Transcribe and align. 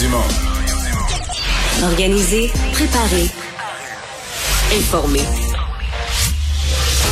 Dumont. 0.00 0.18
Organiser, 1.82 2.50
préparer, 2.72 3.26
informer. 4.76 5.22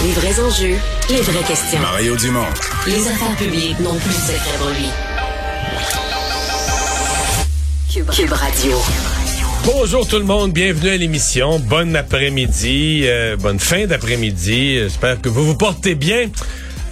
Les 0.05 0.13
vrais 0.13 0.41
enjeux, 0.41 0.77
les 1.11 1.21
vraies 1.21 1.43
questions. 1.49 1.81
Mario 1.81 2.17
Dumont. 2.17 2.47
Les 2.87 3.09
affaires 3.09 3.37
publiques 3.37 3.81
n'ont 3.81 3.97
plus 3.97 4.11
de 4.11 4.15
secret 4.15 4.59
pour 4.59 4.69
lui. 4.69 4.89
Cube, 7.93 8.11
Cube 8.11 8.33
Radio. 8.33 8.77
Bonjour 9.65 10.07
tout 10.07 10.19
le 10.19 10.25
monde, 10.25 10.53
bienvenue 10.53 10.91
à 10.91 10.97
l'émission. 10.97 11.59
Bon 11.59 11.97
après-midi, 11.97 13.03
euh, 13.05 13.37
bonne 13.37 13.59
fin 13.59 13.87
d'après-midi. 13.87 14.79
J'espère 14.79 15.21
que 15.21 15.29
vous 15.29 15.45
vous 15.45 15.57
portez 15.57 15.97
bien. 15.97 16.31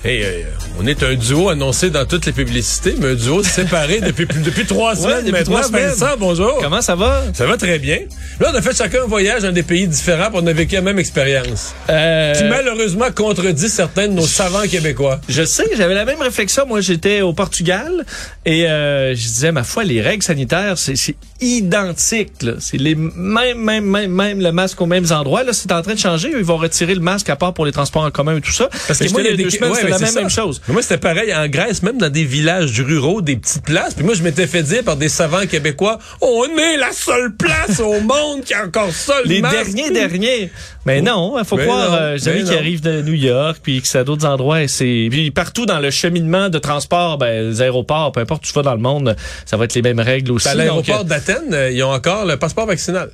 Et 0.04 0.24
euh, 0.24 0.42
on 0.80 0.86
est 0.86 1.02
un 1.02 1.14
duo 1.14 1.48
annoncé 1.50 1.90
dans 1.90 2.04
toutes 2.04 2.26
les 2.26 2.32
publicités, 2.32 2.94
mais 2.98 3.10
un 3.10 3.14
duo 3.14 3.42
séparé 3.42 4.00
depuis 4.04 4.26
depuis 4.26 4.66
trois 4.66 4.96
semaines 4.96 5.18
depuis 5.20 5.32
maintenant. 5.32 5.54
trois 5.60 5.62
semaines. 5.68 5.88
Vincent, 5.90 6.16
bonjour. 6.18 6.58
Comment 6.60 6.80
ça 6.82 6.96
va? 6.96 7.22
Ça 7.32 7.46
va 7.46 7.56
très 7.56 7.78
bien. 7.78 7.98
Là, 8.40 8.50
on 8.52 8.56
a 8.56 8.60
fait 8.62 8.76
chacun 8.76 9.02
un 9.04 9.06
voyage 9.06 9.42
dans 9.42 9.52
des 9.52 9.62
pays 9.62 9.86
différents, 9.86 10.30
puis 10.30 10.40
on 10.42 10.46
a 10.46 10.52
vécu 10.52 10.74
la 10.74 10.80
même 10.80 10.98
expérience. 10.98 11.74
Euh, 11.88 12.34
Qui 12.34 12.44
malheureusement 12.44 13.06
contredit 13.14 13.68
certains 13.68 14.08
de 14.08 14.14
nos 14.14 14.26
savants 14.26 14.66
québécois. 14.68 15.20
je 15.28 15.44
sais, 15.44 15.64
j'avais 15.76 15.94
la 15.94 16.04
même 16.04 16.20
réflexion. 16.20 16.66
Moi, 16.66 16.80
j'étais 16.80 17.20
au 17.20 17.32
Portugal 17.32 18.04
et 18.44 18.66
euh, 18.68 19.14
je 19.14 19.20
disais, 19.22 19.52
ma 19.52 19.62
foi, 19.62 19.84
les 19.84 20.00
règles 20.00 20.24
sanitaires, 20.24 20.76
c'est 20.76 20.94
identique. 21.40 22.32
C'est 22.58 22.78
les 22.78 22.94
mêmes, 22.94 23.58
même, 23.58 23.84
même, 23.84 24.10
même 24.12 24.40
le 24.40 24.50
masque 24.52 24.80
aux 24.80 24.86
mêmes 24.86 25.06
endroits. 25.12 25.44
Là, 25.44 25.52
c'est 25.52 25.70
en 25.72 25.82
train 25.82 25.94
de 25.94 25.98
changer. 25.98 26.30
Ils 26.36 26.44
vont 26.44 26.56
retirer 26.56 26.94
le 26.94 27.00
masque 27.00 27.28
à 27.30 27.36
part 27.36 27.54
pour 27.54 27.66
les 27.66 27.72
transports 27.72 28.02
en 28.02 28.10
commun 28.10 28.36
et 28.36 28.40
tout 28.40 28.52
ça. 28.52 28.68
Parce 28.88 28.98
que 28.98 29.10
moi, 29.10 29.20
il 29.22 29.30
y 29.30 29.32
a 29.32 29.36
deux 29.36 29.50
semaines, 29.50 29.72
c'était 29.74 29.88
la 29.88 29.98
même, 29.98 30.14
même 30.14 30.30
chose. 30.30 30.60
Mais 30.66 30.72
moi, 30.72 30.82
c'était 30.82 30.96
pareil 30.98 31.34
en 31.34 31.46
Grèce, 31.46 31.82
même 31.82 31.98
dans 31.98 32.08
des 32.08 32.24
villages 32.24 32.80
ruraux, 32.80 33.20
des 33.20 33.36
petites 33.36 33.64
places. 33.64 33.92
Puis 33.94 34.04
moi, 34.04 34.14
je 34.14 34.22
m'étais 34.22 34.46
fait 34.46 34.62
dire 34.62 34.82
par 34.82 34.96
des 34.96 35.10
savants 35.10 35.46
québécois, 35.46 35.98
on 36.22 36.44
est 36.56 36.78
la 36.78 36.90
seule 36.92 37.34
place 37.34 37.80
au 37.80 38.00
monde 38.00 38.42
qui 38.44 38.54
a 38.54 38.64
encore 38.64 38.90
ça, 38.90 39.14
le 39.24 39.28
Les 39.28 39.40
masque. 39.42 39.56
derniers 39.74 39.90
derniers. 39.90 40.50
Mais 40.86 41.02
non, 41.02 41.38
il 41.38 41.44
faut 41.44 41.56
Mais 41.56 41.64
croire, 41.66 41.90
non, 41.90 41.96
euh, 41.96 42.16
j'ai 42.16 42.30
amis 42.30 42.44
qui 42.44 42.54
arrivent 42.54 42.80
de 42.80 43.02
New 43.02 43.12
York, 43.14 43.58
puis 43.62 43.82
que 43.82 43.86
c'est 43.86 43.98
à 43.98 44.04
d'autres 44.04 44.26
endroits. 44.26 44.66
C'est 44.66 45.08
puis 45.10 45.30
partout 45.30 45.66
dans 45.66 45.80
le 45.80 45.90
cheminement 45.90 46.48
de 46.48 46.58
transport, 46.58 47.18
ben, 47.18 47.50
les 47.50 47.60
aéroports, 47.62 48.12
peu 48.12 48.20
importe 48.20 48.44
où 48.44 48.46
tu 48.48 48.54
vas 48.54 48.62
dans 48.62 48.74
le 48.74 48.80
monde, 48.80 49.16
ça 49.44 49.56
va 49.58 49.64
être 49.64 49.74
les 49.74 49.82
mêmes 49.82 50.00
règles 50.00 50.32
aussi. 50.32 50.48
À 50.48 50.52
Donc, 50.52 50.58
l'aéroport 50.60 51.00
euh, 51.00 51.04
d'Athènes, 51.04 51.52
euh, 51.52 51.70
ils 51.70 51.82
ont 51.82 51.92
encore 51.92 52.24
le 52.24 52.36
passeport 52.38 52.66
vaccinal. 52.66 53.10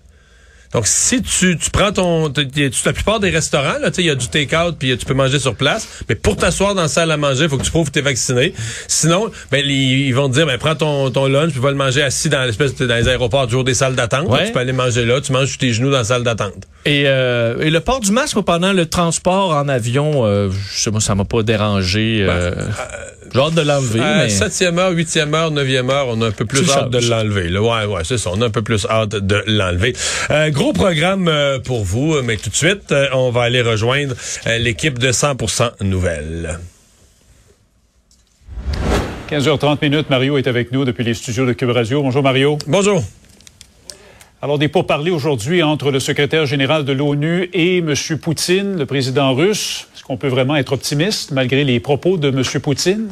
Donc, 0.73 0.87
si 0.87 1.21
tu, 1.23 1.59
tu 1.59 1.71
prends 1.71 1.91
ton... 1.93 2.31
tu- 2.31 2.47
La 2.87 2.93
plupart 2.93 3.19
des 3.19 3.31
restaurants, 3.31 3.79
là, 3.81 3.91
tu 3.91 3.97
sais, 3.97 4.03
il 4.03 4.07
y 4.07 4.11
a 4.11 4.15
du 4.15 4.29
take-out, 4.29 4.77
puis 4.79 4.97
tu 4.97 5.05
peux 5.05 5.15
manger 5.15 5.39
sur 5.41 5.57
place. 5.57 5.89
Mais 6.09 6.15
pour 6.15 6.37
t'asseoir 6.37 6.75
dans 6.77 6.83
la 6.83 6.89
salle 6.89 7.11
à 7.11 7.17
manger, 7.17 7.45
il 7.45 7.49
faut 7.49 7.59
que 7.59 7.65
tu 7.65 7.71
prouves 7.73 7.89
que 7.89 7.93
tu 7.95 7.99
es 7.99 8.03
vacciné. 8.03 8.55
Sinon, 8.87 9.31
ben, 9.51 9.65
ils, 9.67 10.07
ils 10.07 10.15
vont 10.15 10.29
te 10.29 10.35
dire, 10.35 10.47
ben, 10.47 10.59
prends 10.59 10.77
ton, 10.77 11.11
ton 11.11 11.27
lunch, 11.27 11.51
puis 11.51 11.61
va 11.61 11.71
le 11.71 11.77
manger 11.77 12.03
assis 12.03 12.29
dans 12.29 12.45
l'espèce 12.45 12.77
de- 12.77 12.87
dans 12.87 12.95
les 12.95 13.09
aéroports, 13.09 13.47
toujours 13.47 13.65
des 13.65 13.75
salles 13.75 13.97
d'attente. 13.97 14.29
Ouais. 14.29 14.47
Tu 14.47 14.53
peux 14.53 14.61
aller 14.61 14.73
manger 14.73 15.05
là, 15.05 15.21
tu 15.21 15.33
manges 15.33 15.49
sur 15.49 15.59
tes 15.59 15.73
genoux 15.73 15.91
dans 15.91 15.99
la 15.99 16.05
salle 16.05 16.23
d'attente. 16.23 16.69
Et, 16.85 17.03
euh, 17.07 17.59
et 17.61 17.71
le 17.71 17.81
port 17.81 18.01
du 18.01 18.13
masque 18.13 18.39
pendant 18.41 18.73
le 18.73 18.87
transport 18.87 19.51
en 19.53 19.69
avion, 19.69 20.25
euh, 20.25 20.51
je 20.73 20.79
sais 20.83 20.91
moi, 20.93 21.01
ça 21.01 21.15
m'a 21.17 21.25
pas 21.25 21.43
dérangé. 21.43 22.25
Euh, 22.29 22.53
J'ai 23.33 23.41
hâte 23.41 23.55
de 23.55 23.61
l'enlever, 23.63 24.01
À 24.01 24.17
mais 24.19 24.29
7e 24.29 24.79
heure, 24.79 24.93
8e 24.93 25.35
heure, 25.35 25.53
9e 25.53 25.91
heure, 25.91 26.07
on 26.09 26.21
a 26.23 26.27
un 26.29 26.31
peu 26.31 26.45
plus 26.45 26.69
hâte 26.71 26.91
de 26.91 26.99
l'enlever. 26.99 27.49
là. 27.49 27.63
Ouais, 27.63 27.85
ouais, 27.87 28.03
c'est 28.05 28.19
ça. 28.19 28.31
On 28.33 28.41
a 28.43 28.47
un 28.47 28.51
peu 28.51 28.63
plus 28.63 28.87
hâte 28.87 29.11
de 29.11 29.43
l'enlever. 29.47 29.95
Euh, 30.31 30.51
gros 30.51 30.73
programme 30.73 31.29
euh, 31.29 31.59
pour 31.59 31.85
vous, 31.85 32.21
mais 32.23 32.37
tout 32.37 32.51
de 32.51 32.55
suite, 32.57 32.91
euh, 32.93 33.07
on 33.13 33.31
va 33.31 33.43
aller 33.43 33.63
rejoindre 33.63 34.15
euh, 34.47 34.59
l'équipe 34.59 34.99
de 34.99 35.11
100% 35.13 35.83
Nouvelles. 35.83 36.59
15h30 39.31 39.79
minutes, 39.83 40.11
Mario 40.11 40.37
est 40.39 40.49
avec 40.49 40.73
nous 40.73 40.85
depuis 40.85 41.05
les 41.05 41.15
studios 41.15 41.47
de 41.47 41.53
Cube 41.53 41.71
Radio. 41.71 42.03
Bonjour 42.03 42.23
Mario. 42.23 42.59
Bonjour. 42.67 43.03
Alors 44.43 44.59
des 44.59 44.69
pourparlers 44.69 45.11
aujourd'hui 45.11 45.63
entre 45.63 45.91
le 45.91 46.01
secrétaire 46.01 46.47
général 46.47 46.87
de 46.87 46.93
l'ONU 46.93 47.51
et 47.53 47.79
M. 47.79 47.95
Poutine, 48.23 48.79
le 48.79 48.87
président 48.87 49.35
russe. 49.35 49.87
Est-ce 49.95 50.03
qu'on 50.03 50.17
peut 50.17 50.29
vraiment 50.29 50.57
être 50.57 50.73
optimiste 50.73 51.33
malgré 51.33 51.63
les 51.63 51.79
propos 51.79 52.17
de 52.17 52.29
M. 52.29 52.43
Poutine? 52.63 53.11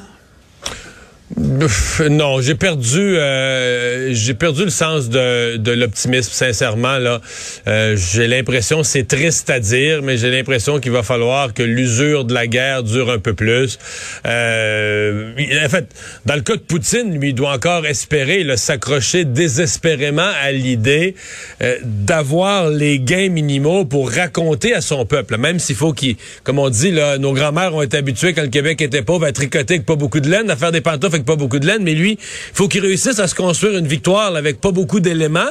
Non, 1.37 2.41
j'ai 2.41 2.55
perdu, 2.55 3.16
euh, 3.16 4.15
j'ai 4.15 4.34
perdu 4.34 4.65
le 4.65 4.71
sens 4.71 5.11
de, 5.11 5.56
de 5.56 5.72
l'optimisme. 5.72 6.31
Sincèrement, 6.33 6.99
là, 6.99 7.21
Euh, 7.66 7.97
j'ai 7.97 8.27
l'impression, 8.28 8.83
c'est 8.83 9.06
triste 9.06 9.50
à 9.50 9.61
dire, 9.61 10.00
mais 10.03 10.17
j'ai 10.17 10.31
l'impression 10.31 10.81
qu'il 10.81 10.93
va 10.93 11.03
falloir 11.03 11.53
que 11.53 11.62
l'usure 11.62 12.25
de 12.25 12.33
la 12.33 12.47
guerre 12.47 12.83
dure 12.83 13.11
un 13.11 13.19
peu 13.19 13.34
plus. 13.34 13.78
Euh, 14.27 15.33
en 15.65 15.69
fait, 15.69 15.87
dans 16.25 16.34
le 16.34 16.41
cas 16.41 16.55
de 16.55 16.61
Poutine, 16.61 17.19
lui, 17.19 17.31
il 17.31 17.34
doit 17.34 17.53
encore 17.53 17.84
espérer, 17.87 18.47
s'accrocher 18.56 19.25
désespérément 19.25 20.31
à 20.43 20.50
l'idée 20.53 21.15
euh, 21.62 21.77
d'avoir 21.84 22.71
les 22.71 23.00
gains 23.00 23.28
minimaux 23.28 23.84
pour 23.84 24.11
raconter 24.11 24.75
à 24.75 24.81
son 24.81 25.05
peuple. 25.05 25.37
Même 25.37 25.59
s'il 25.59 25.77
faut 25.77 25.93
qu'il, 25.93 26.17
comme 26.43 26.59
on 26.59 26.71
dit, 26.71 26.91
là, 26.91 27.19
nos 27.19 27.33
grands-mères 27.33 27.75
ont 27.75 27.83
été 27.83 27.99
habitués 27.99 28.33
quand 28.33 28.43
le 28.43 28.49
Québec 28.49 28.81
était 28.81 29.03
pauvre 29.03 29.27
à 29.27 29.33
tricoter 29.33 29.75
avec 29.75 29.87
pas 29.87 29.97
beaucoup 29.97 30.21
de 30.21 30.31
laine, 30.31 30.49
à 30.50 30.56
faire 30.56 30.72
des 30.72 30.81
pantoufles 30.81 31.18
pas 31.25 31.37
beaucoup 31.37 31.59
de 31.59 31.67
laine, 31.67 31.83
mais 31.83 31.95
lui, 31.95 32.12
il 32.12 32.55
faut 32.55 32.69
qu'il 32.69 32.81
réussisse 32.83 33.19
à 33.19 33.27
se 33.29 33.34
construire 33.34 33.77
une 33.79 33.87
victoire 33.87 34.34
avec 34.37 34.61
pas 34.61 34.71
beaucoup 34.73 35.01
d'éléments, 35.01 35.51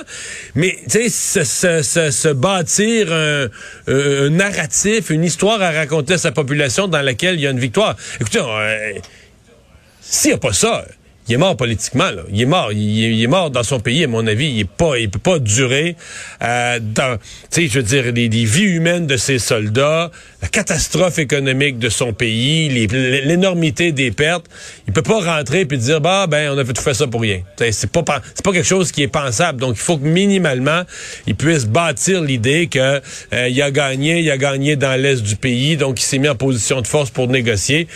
mais 0.56 0.78
tu 0.90 1.10
sais, 1.10 1.44
se, 1.44 1.82
se- 2.12 2.34
bâtir 2.34 3.12
un, 3.14 3.48
un 3.88 4.30
narratif, 4.30 5.10
une 5.10 5.24
histoire 5.24 5.62
à 5.62 5.72
raconter 5.72 6.14
à 6.14 6.18
sa 6.18 6.32
population 6.32 6.88
dans 6.88 7.02
laquelle 7.02 7.36
il 7.36 7.42
y 7.42 7.48
a 7.48 7.52
une 7.52 7.60
victoire. 7.60 7.96
Écoutez, 8.20 8.40
euh, 8.40 8.94
s'il 10.02 10.32
n'y 10.32 10.36
a 10.36 10.40
pas 10.40 10.54
ça, 10.54 10.86
il 11.28 11.34
est 11.34 11.38
mort 11.38 11.58
politiquement. 11.58 12.10
Là. 12.12 12.24
Il 12.32 12.42
est 12.42 12.46
mort. 12.46 12.72
Il 12.72 13.24
est, 13.24 13.28
mort 13.28 13.52
dans 13.52 13.64
son 13.64 13.80
pays, 13.80 14.04
à 14.04 14.08
mon 14.08 14.26
avis. 14.28 14.50
Il 14.50 14.60
est 14.62 14.70
pas, 14.70 14.98
il 14.98 15.10
peut 15.10 15.20
pas 15.20 15.40
durer 15.40 15.96
euh, 16.42 16.80
dans, 16.82 17.18
je 17.56 17.68
veux 17.68 17.84
dire, 17.84 18.12
les, 18.14 18.28
vies 18.28 18.64
humaines 18.64 19.08
de 19.08 19.18
ses 19.18 19.40
soldats, 19.40 20.12
la 20.42 20.48
catastrophe 20.48 21.20
économique 21.20 21.80
de 21.80 21.90
son 21.90 22.14
pays, 22.14 22.70
l'énormité 22.70 23.92
des 23.92 24.12
pertes. 24.12 24.46
Il 24.88 24.94
peut 24.94 25.02
pas 25.02 25.20
rentrer 25.20 25.66
puis 25.66 25.78
dire, 25.78 26.00
bah 26.02 26.28
ben, 26.28 26.52
on 26.54 26.58
a 26.58 26.64
fait 26.64 26.74
tout 26.74 26.82
fait 26.82 26.94
ça 26.94 27.08
pour 27.08 27.22
rien. 27.22 27.42
C'est 27.72 27.92
pas, 27.92 28.22
c'est 28.34 28.44
pas 28.44 28.54
quelque 28.54 28.64
chose 28.64 28.92
qui 28.92 29.04
est 29.04 29.08
pensable. 29.08 29.60
Donc, 29.60 29.76
il 29.76 29.82
faut 29.82 29.98
que 29.98 30.06
minimalement, 30.06 30.84
il 31.26 31.36
puisse 31.36 31.66
bâtir 31.66 32.22
l'idée 32.22 32.68
que 32.68 33.02
euh, 33.34 33.50
il 33.50 33.62
a 33.62 33.72
gagné, 33.72 34.22
il 34.22 34.32
a 34.32 34.38
gagné 34.38 34.76
dans 34.76 35.00
l'est 35.00 35.22
du 35.22 35.36
pays, 35.36 35.78
donc 35.78 36.00
il 36.00 36.04
s'est 36.04 36.20
mis 36.20 36.30
en 36.30 36.36
position 36.36 36.82
de 36.82 36.88
force 36.88 37.10
pour 37.10 37.28
négocier. 37.28 37.88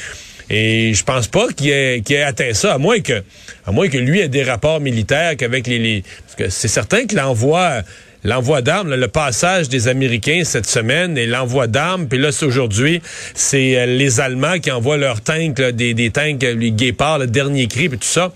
Et 0.53 0.93
je 0.93 1.03
pense 1.05 1.27
pas 1.29 1.47
qu'il 1.53 1.69
ait, 1.69 2.23
atteint 2.23 2.53
ça, 2.53 2.73
à 2.73 2.77
moins 2.77 2.99
que, 2.99 3.23
à 3.65 3.71
moins 3.71 3.87
que 3.87 3.97
lui 3.97 4.19
ait 4.19 4.27
des 4.27 4.43
rapports 4.43 4.81
militaires 4.81 5.37
qu'avec 5.37 5.65
les, 5.65 5.79
les- 5.79 6.03
parce 6.25 6.35
que 6.35 6.49
c'est 6.49 6.67
certain 6.67 7.05
que 7.07 7.15
l'envoi, 7.15 7.83
l'envoi 8.23 8.61
d'armes, 8.61 8.95
le 8.95 9.07
passage 9.07 9.69
des 9.69 9.87
Américains 9.87 10.41
cette 10.43 10.67
semaine 10.67 11.17
et 11.17 11.25
l'envoi 11.25 11.67
d'armes, 11.67 12.07
puis 12.07 12.19
là 12.19 12.31
c'est 12.31 12.45
aujourd'hui, 12.45 13.01
c'est 13.33 13.77
euh, 13.77 13.85
les 13.85 14.19
Allemands 14.19 14.59
qui 14.59 14.71
envoient 14.71 14.97
leurs 14.97 15.21
tanks, 15.21 15.59
là, 15.59 15.71
des, 15.71 16.11
tanks, 16.11 16.43
euh, 16.43 16.55
les 16.55 16.71
guépards, 16.71 17.19
le 17.19 17.27
dernier 17.27 17.67
cri, 17.67 17.89
puis 17.89 17.97
tout 17.97 18.07
ça. 18.07 18.31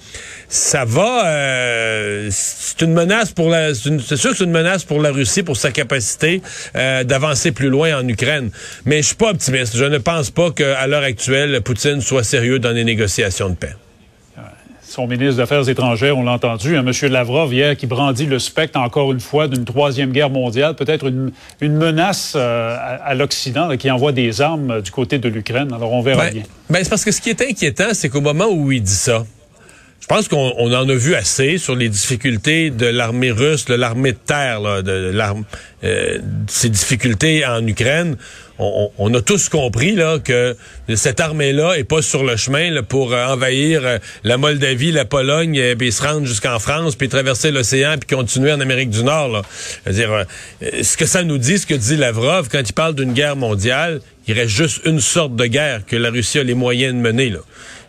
Ça 0.47 0.85
va, 0.85 1.27
euh, 1.27 2.29
c'est 2.31 2.81
une 2.81 2.93
menace 2.93 3.31
pour 3.31 3.49
la, 3.49 3.73
c'est 3.73 4.15
sûr 4.15 4.31
que 4.31 4.37
c'est 4.37 4.43
une 4.43 4.51
menace 4.51 4.83
pour 4.83 5.01
la 5.01 5.11
Russie, 5.11 5.43
pour 5.43 5.57
sa 5.57 5.71
capacité 5.71 6.41
d'avancer 6.73 7.51
plus 7.51 7.69
loin 7.69 7.99
en 7.99 8.07
Ukraine. 8.07 8.51
Mais 8.85 9.01
je 9.01 9.07
suis 9.07 9.15
pas 9.15 9.31
optimiste. 9.31 9.75
Je 9.75 9.85
ne 9.85 9.97
pense 9.97 10.29
pas 10.29 10.51
qu'à 10.51 10.85
l'heure 10.87 11.03
actuelle, 11.03 11.61
Poutine 11.61 12.01
soit 12.01 12.23
sérieux 12.23 12.59
dans 12.59 12.71
les 12.71 12.83
négociations 12.83 13.49
de 13.49 13.55
paix. 13.55 13.75
Son 14.87 15.07
ministre 15.07 15.35
des 15.35 15.39
Affaires 15.41 15.67
étrangères, 15.67 16.17
on 16.17 16.23
l'a 16.23 16.33
entendu, 16.33 16.77
hein, 16.77 16.85
M. 16.85 17.11
Lavrov 17.11 17.53
hier, 17.53 17.75
qui 17.75 17.87
brandit 17.87 18.27
le 18.27 18.39
spectre 18.39 18.79
encore 18.79 19.11
une 19.11 19.19
fois 19.19 19.47
d'une 19.47 19.65
troisième 19.65 20.11
guerre 20.11 20.29
mondiale, 20.29 20.75
peut-être 20.75 21.07
une, 21.07 21.31
une 21.59 21.75
menace 21.75 22.33
euh, 22.35 22.75
à, 22.75 23.03
à 23.03 23.13
l'Occident 23.15 23.75
qui 23.77 23.89
envoie 23.89 24.11
des 24.11 24.41
armes 24.41 24.71
euh, 24.71 24.81
du 24.81 24.91
côté 24.91 25.17
de 25.17 25.27
l'Ukraine. 25.27 25.73
Alors 25.73 25.91
on 25.91 26.01
verra 26.01 26.25
Ben, 26.25 26.33
bien. 26.33 26.43
ben, 26.69 26.83
c'est 26.83 26.89
parce 26.89 27.03
que 27.03 27.11
ce 27.11 27.19
qui 27.19 27.29
est 27.31 27.41
inquiétant, 27.41 27.89
c'est 27.93 28.09
qu'au 28.09 28.21
moment 28.21 28.47
où 28.49 28.71
il 28.71 28.83
dit 28.83 28.91
ça, 28.93 29.25
je 30.01 30.07
pense 30.07 30.27
qu'on 30.27 30.53
on 30.57 30.71
en 30.71 30.87
a 30.87 30.93
vu 30.93 31.15
assez 31.15 31.57
sur 31.57 31.75
les 31.75 31.89
difficultés 31.89 32.69
de 32.69 32.85
l'armée 32.85 33.31
russe, 33.31 33.65
de 33.65 33.73
l'armée 33.73 34.11
de 34.11 34.17
terre, 34.23 34.59
là, 34.61 34.83
de, 34.83 35.07
de 35.07 35.09
l'arme, 35.11 35.45
euh, 35.83 36.19
ces 36.47 36.69
difficultés 36.69 37.43
en 37.43 37.65
Ukraine. 37.65 38.15
On, 38.57 38.89
on- 38.97 39.13
a 39.13 39.21
tous 39.21 39.49
compris 39.49 39.95
là 39.95 40.19
que 40.19 40.55
cette 40.95 41.19
armée-là 41.19 41.77
est 41.77 41.83
pas 41.83 42.01
sur 42.01 42.23
le 42.23 42.37
chemin 42.37 42.71
là, 42.71 42.83
pour 42.83 43.13
euh, 43.13 43.25
envahir 43.27 43.81
euh, 43.85 43.97
la 44.23 44.37
Moldavie, 44.37 44.91
la 44.91 45.05
Pologne, 45.05 45.57
euh, 45.59 45.75
puis 45.75 45.91
se 45.91 46.01
rendre 46.03 46.25
jusqu'en 46.25 46.57
France, 46.59 46.95
puis 46.95 47.09
traverser 47.09 47.51
l'océan, 47.51 47.95
puis 47.99 48.15
continuer 48.15 48.53
en 48.53 48.59
Amérique 48.61 48.89
du 48.89 49.03
Nord. 49.03 49.29
Là. 49.29 49.41
Euh, 49.87 50.23
ce 50.83 50.95
que 50.97 51.05
ça 51.05 51.23
nous 51.23 51.37
dit, 51.37 51.57
ce 51.57 51.65
que 51.67 51.73
dit 51.73 51.97
Lavrov 51.97 52.47
quand 52.49 52.61
il 52.65 52.73
parle 52.73 52.95
d'une 52.95 53.13
guerre 53.13 53.35
mondiale, 53.35 53.99
il 54.27 54.33
reste 54.33 54.49
juste 54.55 54.81
une 54.85 54.99
sorte 55.01 55.35
de 55.35 55.45
guerre 55.45 55.81
que 55.85 55.95
la 55.95 56.09
Russie 56.09 56.39
a 56.39 56.43
les 56.43 56.53
moyens 56.55 56.93
de 56.93 56.99
mener. 56.99 57.29
Là. 57.29 57.39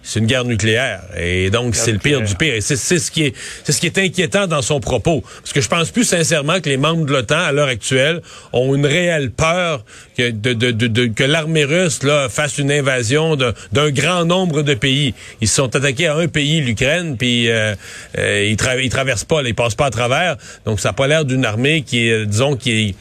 C'est 0.07 0.21
une 0.21 0.27
guerre 0.27 0.45
nucléaire. 0.45 1.03
Et 1.19 1.51
donc, 1.51 1.75
c'est 1.75 1.91
le 1.91 1.99
pire 1.99 2.23
du 2.23 2.37
pire. 2.37 2.55
Et 2.55 2.61
c'est 2.61 2.77
ce 2.77 3.11
qui 3.11 3.25
est, 3.25 3.35
c'est 3.65 3.73
ce 3.73 3.81
qui 3.81 3.87
est 3.87 3.99
inquiétant 3.99 4.47
dans 4.47 4.63
son 4.63 4.79
propos. 4.79 5.25
Parce 5.41 5.53
que 5.53 5.61
je 5.61 5.69
pense 5.69 5.91
plus 5.91 6.05
sincèrement 6.05 6.61
que 6.61 6.69
les 6.69 6.77
membres 6.77 7.05
de 7.05 7.13
l'OTAN, 7.13 7.41
à 7.41 7.51
l'heure 7.51 7.67
actuelle, 7.67 8.23
ont 8.53 8.73
une 8.77 8.87
réelle 8.87 9.33
peur 9.33 9.85
que, 10.17 10.31
de, 10.31 10.53
de, 10.53 10.71
de, 10.71 11.07
que 11.07 11.25
l'armée 11.25 11.65
russe, 11.65 12.05
là, 12.05 12.29
fasse 12.29 12.59
une 12.59 12.71
invasion 12.71 13.37
d'un 13.37 13.91
grand 13.91 14.25
nombre 14.25 14.63
de 14.63 14.75
pays. 14.75 15.13
Ils 15.41 15.49
se 15.49 15.57
sont 15.57 15.75
attaqués 15.75 16.07
à 16.07 16.15
un 16.15 16.29
pays, 16.29 16.61
l'Ukraine, 16.61 17.17
puis 17.17 17.51
euh, 17.51 17.75
euh, 18.17 18.45
ils, 18.47 18.85
ils 18.85 18.91
traversent 18.91 19.25
pas, 19.25 19.43
là, 19.43 19.49
ils 19.49 19.57
passent 19.57 19.75
pas 19.75 19.87
à 19.87 19.91
travers. 19.91 20.37
Donc, 20.67 20.79
ça 20.79 20.91
n'a 20.91 20.93
pas 20.93 21.09
l'air 21.09 21.25
d'une 21.25 21.45
armée 21.45 21.83
qui 21.83 22.09
est, 22.09 22.27
disons, 22.27 22.55
qui 22.55 22.71
est 22.71 22.95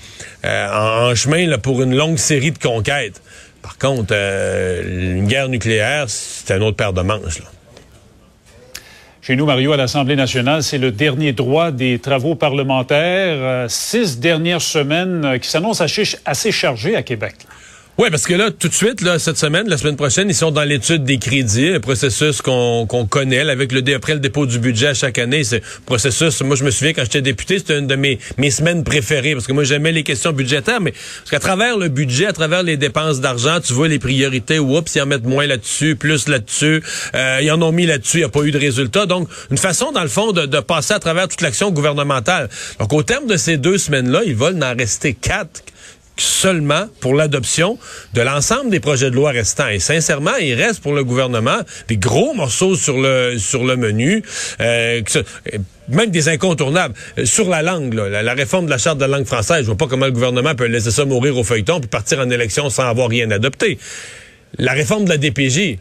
euh, 0.43 0.67
en, 0.71 1.11
en, 1.11 1.15
chemin 1.15 1.45
là, 1.45 1.59
pour 1.59 1.83
une 1.83 1.95
longue 1.95 2.17
série 2.17 2.51
de 2.51 2.57
conquêtes. 2.57 3.21
Par 3.65 3.79
contre, 3.79 4.13
euh, 4.15 5.15
une 5.17 5.27
guerre 5.27 5.49
nucléaire, 5.49 6.05
c'est 6.07 6.53
un 6.53 6.61
autre 6.61 6.77
paire 6.77 6.93
de 6.93 7.01
manches. 7.01 7.41
Chez 9.23 9.35
nous, 9.35 9.47
Mario, 9.47 9.73
à 9.73 9.77
l'Assemblée 9.77 10.15
nationale, 10.15 10.61
c'est 10.61 10.77
le 10.77 10.91
dernier 10.91 11.33
droit 11.33 11.71
des 11.71 11.97
travaux 11.97 12.35
parlementaires. 12.35 13.37
Euh, 13.39 13.65
six 13.67 14.19
dernières 14.19 14.61
semaines 14.61 15.25
euh, 15.25 15.37
qui 15.39 15.49
s'annoncent 15.49 15.83
assez 15.83 16.51
chargées 16.51 16.95
à 16.95 17.01
Québec. 17.01 17.33
Oui, 17.97 18.09
parce 18.11 18.23
que 18.25 18.33
là, 18.33 18.51
tout 18.51 18.67
de 18.67 18.73
suite, 18.73 18.99
là, 18.99 19.19
cette 19.19 19.37
semaine, 19.37 19.69
la 19.69 19.77
semaine 19.77 19.95
prochaine, 19.95 20.27
ils 20.27 20.35
sont 20.35 20.51
dans 20.51 20.65
l'étude 20.65 21.05
des 21.05 21.17
crédits, 21.17 21.69
le 21.69 21.79
processus 21.79 22.41
qu'on 22.41 22.85
connaît, 23.09 23.49
avec 23.49 23.71
le 23.71 23.95
après 23.95 24.15
le 24.15 24.19
dépôt 24.19 24.45
du 24.45 24.59
budget 24.59 24.87
à 24.87 24.93
chaque 24.93 25.17
année. 25.17 25.45
C'est 25.45 25.63
processus. 25.85 26.41
Moi, 26.41 26.57
je 26.57 26.65
me 26.65 26.71
souviens 26.71 26.91
quand 26.91 27.03
j'étais 27.03 27.21
député, 27.21 27.57
c'était 27.59 27.79
une 27.79 27.87
de 27.87 27.95
mes, 27.95 28.19
mes 28.37 28.51
semaines 28.51 28.83
préférées 28.83 29.31
parce 29.31 29.47
que 29.47 29.53
moi, 29.53 29.63
j'aimais 29.63 29.93
les 29.93 30.03
questions 30.03 30.33
budgétaires, 30.33 30.81
mais 30.81 30.91
parce 30.91 31.31
qu'à 31.31 31.39
travers 31.39 31.77
le 31.77 31.87
budget, 31.87 32.25
à 32.25 32.33
travers 32.33 32.63
les 32.63 32.75
dépenses 32.75 33.21
d'argent, 33.21 33.61
tu 33.61 33.71
vois 33.71 33.87
les 33.87 33.99
priorités. 33.99 34.59
Oups, 34.59 34.93
ils 34.93 35.01
en 35.01 35.05
mettent 35.05 35.23
moins 35.23 35.47
là-dessus, 35.47 35.95
plus 35.95 36.27
là-dessus. 36.27 36.83
Euh, 37.15 37.39
ils 37.41 37.51
en 37.51 37.61
ont 37.61 37.71
mis 37.71 37.85
là-dessus, 37.85 38.17
il 38.17 38.21
n'y 38.21 38.25
a 38.25 38.29
pas 38.29 38.41
eu 38.41 38.51
de 38.51 38.59
résultat. 38.59 39.05
Donc, 39.05 39.29
une 39.51 39.57
façon, 39.57 39.93
dans 39.93 40.03
le 40.03 40.09
fond, 40.09 40.33
de, 40.33 40.45
de 40.45 40.59
passer 40.59 40.95
à 40.95 40.99
travers 40.99 41.29
toute 41.29 41.39
l'action 41.39 41.71
gouvernementale. 41.71 42.49
Donc, 42.77 42.91
au 42.91 43.03
terme 43.03 43.25
de 43.25 43.37
ces 43.37 43.55
deux 43.55 43.77
semaines-là, 43.77 44.23
ils 44.25 44.35
veulent 44.35 44.61
en 44.61 44.75
rester 44.75 45.13
quatre 45.13 45.63
seulement 46.17 46.87
pour 46.99 47.13
l'adoption 47.13 47.77
de 48.13 48.21
l'ensemble 48.21 48.69
des 48.69 48.79
projets 48.79 49.09
de 49.09 49.15
loi 49.15 49.31
restants. 49.31 49.67
Et 49.67 49.79
sincèrement, 49.79 50.35
il 50.41 50.53
reste 50.53 50.81
pour 50.81 50.93
le 50.93 51.03
gouvernement 51.03 51.57
des 51.87 51.97
gros 51.97 52.33
morceaux 52.33 52.75
sur 52.75 52.99
le 52.99 53.37
sur 53.37 53.65
le 53.65 53.75
menu, 53.75 54.23
euh, 54.61 55.01
même 55.89 56.11
des 56.11 56.29
incontournables. 56.29 56.93
Euh, 57.17 57.25
sur 57.25 57.49
la 57.49 57.61
langue, 57.61 57.93
la, 57.93 58.23
la, 58.23 58.33
réforme 58.33 58.65
de 58.65 58.71
la 58.71 58.77
charte 58.77 58.97
de 58.97 59.05
la 59.05 59.17
langue 59.17 59.25
française, 59.25 59.61
je 59.61 59.65
vois 59.65 59.77
pas 59.77 59.87
comment 59.87 60.05
le 60.05 60.11
gouvernement 60.11 60.55
peut 60.55 60.65
laisser 60.65 60.91
ça 60.91 61.05
mourir 61.05 61.37
au 61.37 61.43
feuilleton 61.43 61.79
puis 61.79 61.89
partir 61.89 62.19
en 62.19 62.29
élection 62.29 62.69
sans 62.69 62.87
avoir 62.87 63.09
rien 63.09 63.29
adopté. 63.31 63.77
La 64.57 64.73
réforme 64.73 65.05
de 65.05 65.09
la 65.09 65.17
DPJ, 65.17 65.77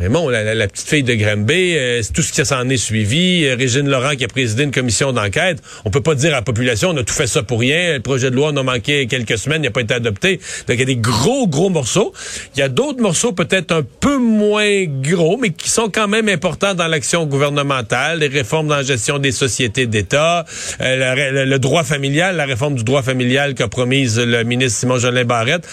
Raymond, 0.00 0.28
la, 0.28 0.54
la, 0.54 0.68
petite 0.68 0.88
fille 0.88 1.02
de 1.02 1.14
Granby, 1.14 1.74
euh, 1.76 2.02
tout 2.14 2.22
ce 2.22 2.32
qui 2.32 2.44
s'en 2.46 2.68
est 2.68 2.76
suivi, 2.76 3.44
euh, 3.44 3.56
Régine 3.56 3.88
Laurent 3.88 4.14
qui 4.16 4.24
a 4.24 4.28
présidé 4.28 4.62
une 4.62 4.70
commission 4.70 5.12
d'enquête, 5.12 5.60
on 5.84 5.90
peut 5.90 6.00
pas 6.00 6.14
dire 6.14 6.30
à 6.30 6.36
la 6.36 6.42
population, 6.42 6.90
on 6.90 6.96
a 6.98 7.02
tout 7.02 7.14
fait 7.14 7.26
ça 7.26 7.42
pour 7.42 7.58
rien, 7.58 7.94
le 7.94 8.00
projet 8.00 8.30
de 8.30 8.36
loi 8.36 8.50
en 8.50 8.56
a 8.56 8.62
manqué 8.62 9.08
quelques 9.08 9.38
semaines, 9.38 9.62
il 9.62 9.66
n'a 9.66 9.72
pas 9.72 9.80
été 9.80 9.94
adopté. 9.94 10.36
Donc 10.68 10.76
il 10.76 10.78
y 10.78 10.82
a 10.82 10.84
des 10.84 10.96
gros, 10.96 11.48
gros 11.48 11.68
morceaux. 11.68 12.12
Il 12.54 12.60
y 12.60 12.62
a 12.62 12.68
d'autres 12.68 13.00
morceaux 13.00 13.32
peut-être 13.32 13.72
un 13.72 13.82
peu 13.82 14.18
moins 14.18 14.84
gros, 14.84 15.36
mais 15.36 15.50
qui 15.50 15.68
sont 15.68 15.88
quand 15.88 16.06
même 16.06 16.28
importants 16.28 16.74
dans 16.74 16.86
l'action 16.86 17.26
gouvernementale, 17.26 18.20
les 18.20 18.28
réformes 18.28 18.68
dans 18.68 18.76
la 18.76 18.82
gestion 18.82 19.18
des 19.18 19.32
sociétés 19.32 19.86
d'État, 19.86 20.44
euh, 20.80 21.44
le, 21.44 21.58
droit 21.58 21.82
familial, 21.82 22.36
la 22.36 22.46
réforme 22.46 22.76
du 22.76 22.84
droit 22.84 23.02
familial 23.02 23.54
qu'a 23.54 23.68
promise 23.68 24.20
le 24.20 24.44
ministre 24.44 24.78
Simon-Jolin 24.78 25.24
Barrette. 25.24 25.66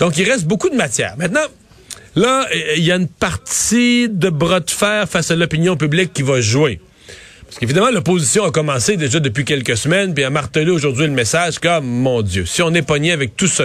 Donc 0.00 0.18
il 0.18 0.28
reste 0.28 0.46
beaucoup 0.46 0.70
de 0.70 0.76
matière. 0.76 1.14
Maintenant, 1.18 1.46
Là, 2.16 2.46
il 2.76 2.82
y 2.82 2.90
a 2.90 2.96
une 2.96 3.08
partie 3.08 4.08
de 4.08 4.30
bras 4.30 4.60
de 4.60 4.70
fer 4.70 5.08
face 5.08 5.30
à 5.30 5.36
l'opinion 5.36 5.76
publique 5.76 6.12
qui 6.12 6.22
va 6.22 6.40
jouer. 6.40 6.80
Parce 7.44 7.58
qu'évidemment, 7.58 7.90
l'opposition 7.90 8.44
a 8.44 8.50
commencé 8.50 8.96
déjà 8.96 9.20
depuis 9.20 9.44
quelques 9.44 9.76
semaines, 9.76 10.14
puis 10.14 10.24
a 10.24 10.30
martelé 10.30 10.70
aujourd'hui 10.70 11.06
le 11.06 11.12
message 11.12 11.58
comme, 11.58 11.84
mon 11.84 12.22
Dieu, 12.22 12.46
si 12.46 12.62
on 12.62 12.72
est 12.74 12.82
pogné 12.82 13.12
avec 13.12 13.36
tout 13.36 13.48
ce, 13.48 13.64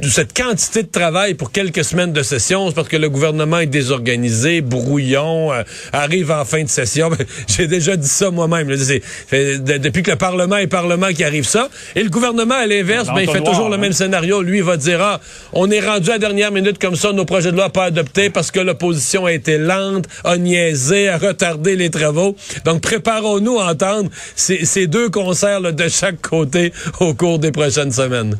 cette 0.00 0.36
quantité 0.36 0.82
de 0.82 0.88
travail 0.88 1.34
pour 1.34 1.52
quelques 1.52 1.84
semaines 1.84 2.12
de 2.12 2.22
session, 2.22 2.68
c'est 2.68 2.74
parce 2.74 2.88
que 2.88 2.96
le 2.96 3.08
gouvernement 3.08 3.58
est 3.58 3.66
désorganisé, 3.66 4.60
brouillon, 4.60 5.52
euh, 5.52 5.62
arrive 5.92 6.30
en 6.30 6.44
fin 6.44 6.64
de 6.64 6.68
session. 6.68 7.10
J'ai 7.46 7.66
déjà 7.66 7.96
dit 7.96 8.08
ça 8.08 8.30
moi-même. 8.30 8.68
depuis 8.68 10.02
que 10.02 10.10
le 10.10 10.16
Parlement 10.16 10.56
est 10.56 10.66
Parlement 10.66 11.08
qui 11.08 11.24
arrive 11.24 11.46
ça. 11.46 11.68
Et 11.94 12.02
le 12.02 12.10
gouvernement, 12.10 12.54
à 12.54 12.66
l'inverse, 12.66 13.08
ben, 13.08 13.20
il 13.20 13.30
fait 13.30 13.42
toujours 13.42 13.68
le 13.68 13.74
hein. 13.74 13.78
même 13.78 13.92
scénario. 13.92 14.42
Lui, 14.42 14.58
il 14.58 14.64
va 14.64 14.76
dire, 14.76 15.00
ah, 15.00 15.20
on 15.52 15.70
est 15.70 15.80
rendu 15.80 16.08
à 16.10 16.14
la 16.14 16.18
dernière 16.18 16.50
minute 16.50 16.78
comme 16.78 16.96
ça, 16.96 17.12
nos 17.12 17.24
projets 17.24 17.52
de 17.52 17.56
loi 17.56 17.70
pas 17.70 17.84
adoptés 17.84 18.30
parce 18.30 18.50
que 18.50 18.60
l'opposition 18.60 19.26
a 19.26 19.32
été 19.32 19.58
lente, 19.58 20.06
a 20.24 20.36
niaisé, 20.36 21.08
a 21.08 21.18
retardé 21.18 21.76
les 21.76 21.90
travaux. 21.90 22.34
Donc, 22.64 22.80
préparons-nous 22.80 23.60
à 23.60 23.72
entendre 23.72 24.10
ces, 24.34 24.64
ces 24.64 24.86
deux 24.86 25.10
concerts 25.10 25.60
de 25.60 25.88
chaque 25.88 26.20
côté 26.20 26.72
au 27.00 27.14
cours 27.14 27.38
des 27.38 27.52
prochaines 27.52 27.92
semaines 27.92 28.36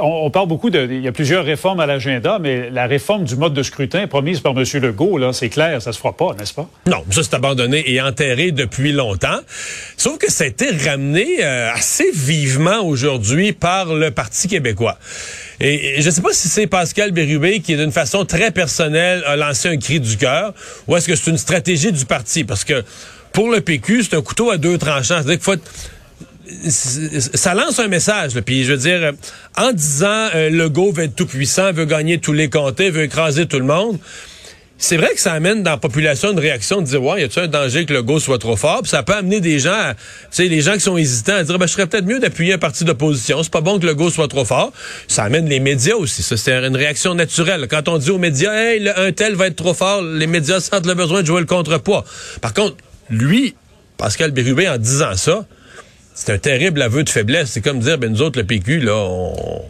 on, 0.00 0.30
parle 0.30 0.48
beaucoup 0.48 0.70
de. 0.70 0.86
Il 0.90 1.02
y 1.02 1.08
a 1.08 1.12
plusieurs 1.12 1.44
réformes 1.44 1.80
à 1.80 1.86
l'agenda, 1.86 2.38
mais 2.40 2.70
la 2.70 2.86
réforme 2.86 3.24
du 3.24 3.36
mode 3.36 3.54
de 3.54 3.62
scrutin 3.62 4.06
promise 4.06 4.40
par 4.40 4.52
M. 4.52 4.64
Legault, 4.82 5.18
là, 5.18 5.32
c'est 5.32 5.48
clair, 5.48 5.80
ça 5.82 5.92
se 5.92 5.98
fera 5.98 6.12
pas, 6.12 6.34
n'est-ce 6.38 6.54
pas? 6.54 6.68
Non, 6.86 7.04
ça 7.10 7.22
c'est 7.22 7.34
abandonné 7.34 7.82
et 7.92 8.00
enterré 8.00 8.52
depuis 8.52 8.92
longtemps. 8.92 9.38
Sauf 9.96 10.18
que 10.18 10.30
ça 10.30 10.44
a 10.44 10.46
été 10.46 10.70
ramené 10.70 11.42
euh, 11.42 11.72
assez 11.72 12.10
vivement 12.12 12.80
aujourd'hui 12.80 13.52
par 13.52 13.94
le 13.94 14.10
Parti 14.10 14.48
québécois. 14.48 14.98
Et, 15.60 16.00
je 16.00 16.06
ne 16.06 16.10
sais 16.10 16.22
pas 16.22 16.32
si 16.32 16.48
c'est 16.48 16.66
Pascal 16.66 17.12
Bérubé 17.12 17.60
qui, 17.60 17.76
d'une 17.76 17.92
façon 17.92 18.24
très 18.24 18.50
personnelle, 18.50 19.22
a 19.26 19.36
lancé 19.36 19.68
un 19.68 19.76
cri 19.76 20.00
du 20.00 20.16
cœur, 20.16 20.54
ou 20.86 20.96
est-ce 20.96 21.08
que 21.08 21.16
c'est 21.16 21.30
une 21.30 21.38
stratégie 21.38 21.92
du 21.92 22.04
parti? 22.06 22.44
Parce 22.44 22.64
que 22.64 22.84
pour 23.32 23.50
le 23.50 23.60
PQ, 23.60 24.04
c'est 24.04 24.16
un 24.16 24.22
couteau 24.22 24.50
à 24.50 24.58
deux 24.58 24.78
tranchants. 24.78 25.16
C'est-à-dire 25.22 25.34
qu'il 25.34 25.40
faut 25.40 25.56
ça 26.68 27.54
lance 27.54 27.78
un 27.78 27.88
message. 27.88 28.38
Puis 28.40 28.64
je 28.64 28.72
veux 28.72 28.78
dire, 28.78 29.12
en 29.56 29.72
disant 29.72 30.28
euh, 30.34 30.50
Legault 30.50 30.92
veut 30.92 31.04
être 31.04 31.16
tout 31.16 31.26
puissant, 31.26 31.72
veut 31.72 31.86
gagner 31.86 32.18
tous 32.18 32.32
les 32.32 32.48
comtés, 32.48 32.90
veut 32.90 33.04
écraser 33.04 33.46
tout 33.46 33.58
le 33.58 33.64
monde. 33.64 33.98
C'est 34.76 34.96
vrai 34.96 35.14
que 35.14 35.20
ça 35.20 35.32
amène 35.32 35.62
dans 35.62 35.70
la 35.70 35.76
population 35.76 36.32
une 36.32 36.38
réaction 36.38 36.82
de 36.82 36.86
dire 36.86 37.02
ouais, 37.02 37.20
y 37.22 37.24
a-t-il 37.24 37.44
un 37.44 37.48
danger 37.48 37.86
que 37.86 37.92
le 37.92 38.02
go 38.02 38.18
soit 38.18 38.38
trop 38.38 38.56
fort, 38.56 38.82
Puis 38.82 38.90
ça 38.90 39.02
peut 39.02 39.14
amener 39.14 39.40
des 39.40 39.60
gens, 39.60 39.92
tu 39.92 40.26
sais, 40.30 40.48
les 40.48 40.60
gens 40.60 40.74
qui 40.74 40.80
sont 40.80 40.96
hésitants 40.96 41.36
à 41.36 41.44
dire 41.44 41.58
ben 41.58 41.66
je 41.66 41.72
serais 41.72 41.86
peut-être 41.86 42.04
mieux 42.04 42.18
d'appuyer 42.18 42.54
un 42.54 42.58
parti 42.58 42.84
d'opposition, 42.84 43.42
c'est 43.42 43.52
pas 43.52 43.60
bon 43.60 43.78
que 43.78 43.86
le 43.86 43.94
go 43.94 44.10
soit 44.10 44.28
trop 44.28 44.44
fort. 44.44 44.72
Ça 45.06 45.22
amène 45.22 45.48
les 45.48 45.60
médias 45.60 45.94
aussi, 45.94 46.22
ça 46.22 46.36
c'est 46.36 46.52
une 46.52 46.76
réaction 46.76 47.14
naturelle. 47.14 47.66
Quand 47.70 47.88
on 47.88 47.98
dit 47.98 48.10
aux 48.10 48.18
médias 48.18 48.52
hey, 48.52 48.86
un 48.96 49.12
tel 49.12 49.36
va 49.36 49.46
être 49.46 49.56
trop 49.56 49.74
fort, 49.74 50.02
les 50.02 50.26
médias 50.26 50.60
sentent 50.60 50.86
le 50.86 50.94
besoin 50.94 51.22
de 51.22 51.26
jouer 51.26 51.40
le 51.40 51.46
contrepoids. 51.46 52.04
Par 52.42 52.52
contre, 52.52 52.76
lui, 53.10 53.54
Pascal 53.96 54.32
Bérubé 54.32 54.68
en 54.68 54.76
disant 54.76 55.14
ça, 55.14 55.46
c'est 56.14 56.32
un 56.32 56.38
terrible 56.38 56.80
aveu 56.80 57.02
de 57.02 57.10
faiblesse. 57.10 57.50
C'est 57.50 57.60
comme 57.60 57.80
dire, 57.80 57.98
ben 57.98 58.10
nous 58.10 58.22
autres, 58.22 58.38
le 58.38 58.46
PQ, 58.46 58.80
là, 58.80 58.94
on, 58.94 59.64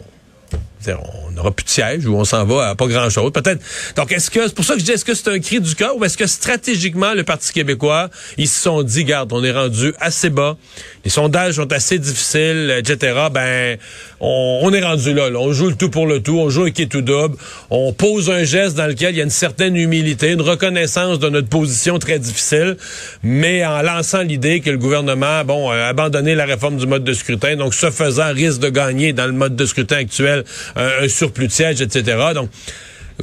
on 0.93 1.31
n'aura 1.31 1.51
plus 1.51 1.63
de 1.63 1.69
siège 1.69 2.05
ou 2.05 2.15
on 2.15 2.25
s'en 2.25 2.45
va 2.45 2.69
à 2.69 2.75
pas 2.75 2.87
grand-chose. 2.87 3.31
Peut-être. 3.31 3.61
Donc, 3.95 4.11
est-ce 4.11 4.29
que 4.29 4.47
c'est 4.47 4.55
pour 4.55 4.65
ça 4.65 4.73
que 4.73 4.79
je 4.79 4.85
dis, 4.85 4.91
est-ce 4.91 5.05
que 5.05 5.13
c'est 5.13 5.29
un 5.29 5.39
cri 5.39 5.59
du 5.59 5.75
cœur 5.75 5.95
ou 5.97 6.05
est-ce 6.05 6.17
que 6.17 6.27
stratégiquement, 6.27 7.13
le 7.13 7.23
Parti 7.23 7.51
québécois, 7.51 8.09
ils 8.37 8.47
se 8.47 8.61
sont 8.61 8.83
dit, 8.83 9.03
garde, 9.03 9.31
on 9.33 9.43
est 9.43 9.51
rendu 9.51 9.93
assez 9.99 10.29
bas, 10.29 10.57
les 11.03 11.09
sondages 11.09 11.55
sont 11.55 11.71
assez 11.71 11.99
difficiles, 11.99 12.73
etc. 12.77 13.27
Ben, 13.31 13.77
on, 14.19 14.71
est 14.73 14.83
rendu 14.83 15.13
là, 15.13 15.29
On 15.35 15.51
joue 15.51 15.69
le 15.69 15.75
tout 15.75 15.89
pour 15.89 16.07
le 16.07 16.21
tout, 16.21 16.39
on 16.39 16.49
joue 16.49 16.63
un 16.63 16.71
qui 16.71 16.83
est 16.83 16.87
tout 16.87 17.01
double, 17.01 17.35
on 17.69 17.93
pose 17.93 18.29
un 18.29 18.43
geste 18.43 18.75
dans 18.75 18.87
lequel 18.87 19.13
il 19.13 19.17
y 19.17 19.21
a 19.21 19.23
une 19.23 19.29
certaine 19.29 19.75
humilité, 19.75 20.31
une 20.31 20.41
reconnaissance 20.41 21.19
de 21.19 21.29
notre 21.29 21.47
position 21.47 21.99
très 21.99 22.19
difficile, 22.19 22.77
mais 23.23 23.65
en 23.65 23.81
lançant 23.81 24.21
l'idée 24.21 24.59
que 24.61 24.69
le 24.69 24.77
gouvernement, 24.77 25.43
bon, 25.45 25.69
a 25.69 25.85
abandonné 25.85 26.35
la 26.35 26.45
réforme 26.45 26.77
du 26.77 26.87
mode 26.87 27.03
de 27.03 27.13
scrutin, 27.13 27.55
donc 27.55 27.73
ce 27.73 27.91
faisant 27.91 28.33
risque 28.33 28.59
de 28.59 28.69
gagner 28.69 29.13
dans 29.13 29.25
le 29.25 29.33
mode 29.33 29.55
de 29.55 29.65
scrutin 29.65 29.97
actuel 29.97 30.43
un, 30.75 31.07
surplus 31.07 31.47
de 31.47 31.51
sièges, 31.51 31.81
etc. 31.81 32.17
Donc, 32.33 32.49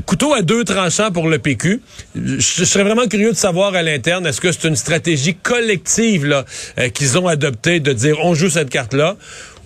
couteau 0.06 0.32
à 0.34 0.42
deux 0.42 0.64
tranchants 0.64 1.10
pour 1.10 1.28
le 1.28 1.38
PQ. 1.38 1.80
Je, 2.14 2.64
serais 2.64 2.84
vraiment 2.84 3.06
curieux 3.06 3.32
de 3.32 3.36
savoir 3.36 3.74
à 3.74 3.82
l'interne, 3.82 4.26
est-ce 4.26 4.40
que 4.40 4.52
c'est 4.52 4.68
une 4.68 4.76
stratégie 4.76 5.34
collective 5.34 6.26
là 6.26 6.44
euh, 6.78 6.88
qu'ils 6.88 7.18
ont 7.18 7.28
adoptée 7.28 7.80
de 7.80 7.92
dire 7.92 8.16
on 8.22 8.34
joue 8.34 8.48
cette 8.48 8.70
carte-là, 8.70 9.16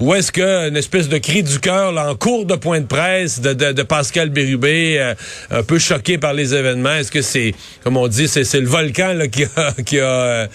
ou 0.01 0.15
est-ce 0.15 0.33
que 0.33 0.69
une 0.69 0.77
espèce 0.77 1.09
de 1.09 1.19
cri 1.19 1.43
du 1.43 1.59
cœur 1.59 1.97
en 1.97 2.15
cours 2.17 2.45
de 2.45 2.57
point 2.57 2.81
de 2.81 2.87
presse 2.87 3.41
de, 3.41 3.83
Pascal 3.83 4.31
Bérubé, 4.31 4.99
euh, 4.99 5.15
un 5.51 5.63
peu 5.63 5.79
choqué 5.79 6.19
par 6.19 6.35
les 6.35 6.55
événements, 6.55 6.95
est-ce 6.95 7.13
que 7.13 7.23
c'est, 7.23 7.55
comme 7.85 7.97
on 7.97 8.09
dit, 8.09 8.29
c'est, 8.29 8.53
le 8.55 8.67
volcan 8.67 9.13
là, 9.15 9.29
qui 9.29 9.45
a, 9.45 9.73
qui, 9.85 10.01
a, 10.01 10.05
euh, 10.05 10.47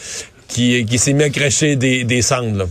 qui, 0.47 0.85
qui 0.85 0.97
s'est 0.97 1.13
mis 1.13 1.23
à 1.23 1.29
cracher 1.29 1.75
des, 1.75 2.03
des 2.03 2.21
cendres? 2.21 2.57
Là? 2.57 2.65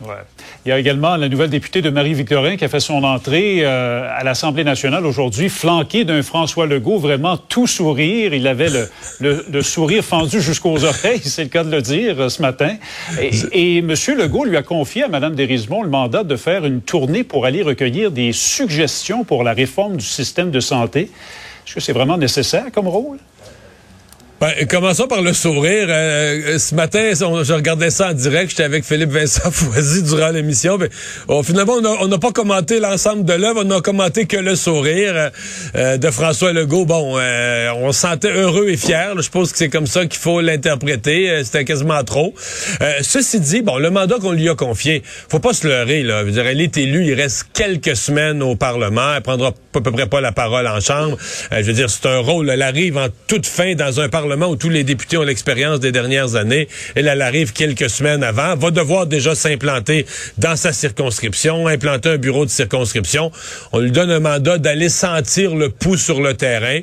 Ouais. 0.00 0.37
Il 0.66 0.70
y 0.70 0.72
a 0.72 0.78
également 0.78 1.16
la 1.16 1.28
nouvelle 1.28 1.50
députée 1.50 1.82
de 1.82 1.90
Marie-Victorin 1.90 2.56
qui 2.56 2.64
a 2.64 2.68
fait 2.68 2.80
son 2.80 3.04
entrée 3.04 3.60
euh, 3.62 4.08
à 4.12 4.24
l'Assemblée 4.24 4.64
nationale 4.64 5.06
aujourd'hui, 5.06 5.48
flanquée 5.48 6.04
d'un 6.04 6.20
François 6.22 6.66
Legault, 6.66 6.98
vraiment 6.98 7.36
tout 7.36 7.68
sourire. 7.68 8.34
Il 8.34 8.46
avait 8.46 8.68
le, 9.20 9.62
sourire 9.62 10.04
fendu 10.04 10.40
jusqu'aux 10.40 10.84
oreilles, 10.84 11.20
c'est 11.24 11.44
le 11.44 11.48
cas 11.48 11.62
de 11.62 11.70
le 11.70 11.80
dire 11.80 12.20
euh, 12.20 12.28
ce 12.28 12.42
matin. 12.42 12.76
Et, 13.52 13.78
M. 13.78 13.94
Legault 14.18 14.44
lui 14.44 14.56
a 14.56 14.62
confié 14.62 15.04
à 15.04 15.08
Mme 15.08 15.36
Desrismond 15.36 15.82
le 15.82 15.90
mandat 15.90 16.24
de 16.24 16.36
faire 16.36 16.64
une 16.66 16.80
tournée 16.80 17.22
pour 17.22 17.46
aller 17.46 17.62
recueillir 17.62 18.10
des 18.10 18.32
suggestions 18.32 19.22
pour 19.22 19.44
la 19.44 19.52
réforme 19.52 19.96
du 19.96 20.04
système 20.04 20.50
de 20.50 20.60
santé. 20.60 21.02
Est-ce 21.66 21.74
que 21.76 21.80
c'est 21.80 21.92
vraiment 21.92 22.18
nécessaire 22.18 22.66
comme 22.72 22.88
rôle? 22.88 23.18
Ben, 24.40 24.52
commençons 24.68 25.08
par 25.08 25.20
le 25.20 25.32
sourire. 25.32 25.88
Euh, 25.88 26.60
ce 26.60 26.72
matin, 26.76 27.10
je 27.12 27.52
regardais 27.52 27.90
ça 27.90 28.10
en 28.10 28.12
direct. 28.12 28.50
J'étais 28.50 28.62
avec 28.62 28.84
Philippe 28.84 29.10
Vincent 29.10 29.50
Foisy 29.50 30.04
durant 30.04 30.28
l'émission. 30.28 30.78
Oh, 31.26 31.42
finalement, 31.42 31.72
on 32.00 32.06
n'a 32.06 32.18
pas 32.18 32.30
commenté 32.30 32.78
l'ensemble 32.78 33.24
de 33.24 33.32
l'œuvre. 33.32 33.62
On 33.62 33.64
n'a 33.64 33.80
commenté 33.80 34.26
que 34.26 34.36
le 34.36 34.54
sourire 34.54 35.32
euh, 35.74 35.96
de 35.96 36.10
François 36.12 36.52
Legault. 36.52 36.84
Bon, 36.84 37.16
euh, 37.18 37.72
on 37.78 37.90
se 37.90 37.98
sentait 37.98 38.30
heureux 38.30 38.68
et 38.68 38.76
fier. 38.76 39.14
Je 39.16 39.22
suppose 39.22 39.50
que 39.50 39.58
c'est 39.58 39.70
comme 39.70 39.88
ça 39.88 40.06
qu'il 40.06 40.20
faut 40.20 40.40
l'interpréter. 40.40 41.42
C'était 41.42 41.64
quasiment 41.64 42.04
trop. 42.04 42.32
ceci 43.02 43.40
dit, 43.40 43.62
bon, 43.62 43.78
le 43.78 43.90
mandat 43.90 44.18
qu'on 44.20 44.30
lui 44.30 44.48
a 44.48 44.54
confié, 44.54 45.02
faut 45.28 45.40
pas 45.40 45.52
se 45.52 45.66
leurrer. 45.66 46.04
Là. 46.04 46.20
Je 46.20 46.26
veux 46.26 46.32
dire, 46.32 46.46
elle 46.46 46.60
est 46.60 46.76
élue. 46.76 47.06
Il 47.06 47.14
reste 47.14 47.46
quelques 47.54 47.96
semaines 47.96 48.40
au 48.44 48.54
Parlement. 48.54 49.16
Elle 49.16 49.22
prendra 49.22 49.48
à 49.48 49.80
peu 49.80 49.90
près 49.90 50.06
pas 50.06 50.20
la 50.20 50.30
parole 50.30 50.68
en 50.68 50.78
Chambre. 50.78 51.18
je 51.50 51.62
veux 51.62 51.72
dire, 51.72 51.90
c'est 51.90 52.06
un 52.06 52.18
rôle. 52.18 52.50
Elle 52.50 52.62
arrive 52.62 52.98
en 52.98 53.08
toute 53.26 53.44
fin 53.44 53.74
dans 53.74 53.98
un 53.98 54.08
Parlement 54.08 54.27
où 54.48 54.56
tous 54.56 54.68
les 54.68 54.84
députés 54.84 55.16
ont 55.16 55.22
l'expérience 55.22 55.80
des 55.80 55.92
dernières 55.92 56.34
années. 56.36 56.68
Elle, 56.94 57.08
arrive 57.08 57.52
quelques 57.52 57.90
semaines 57.90 58.22
avant, 58.22 58.56
va 58.56 58.70
devoir 58.70 59.06
déjà 59.06 59.34
s'implanter 59.34 60.06
dans 60.38 60.56
sa 60.56 60.72
circonscription, 60.72 61.66
implanter 61.66 62.10
un 62.10 62.18
bureau 62.18 62.44
de 62.44 62.50
circonscription. 62.50 63.32
On 63.72 63.78
lui 63.78 63.90
donne 63.90 64.10
un 64.10 64.20
mandat 64.20 64.58
d'aller 64.58 64.88
sentir 64.88 65.54
le 65.54 65.70
pouls 65.70 65.96
sur 65.96 66.20
le 66.20 66.34
terrain. 66.34 66.80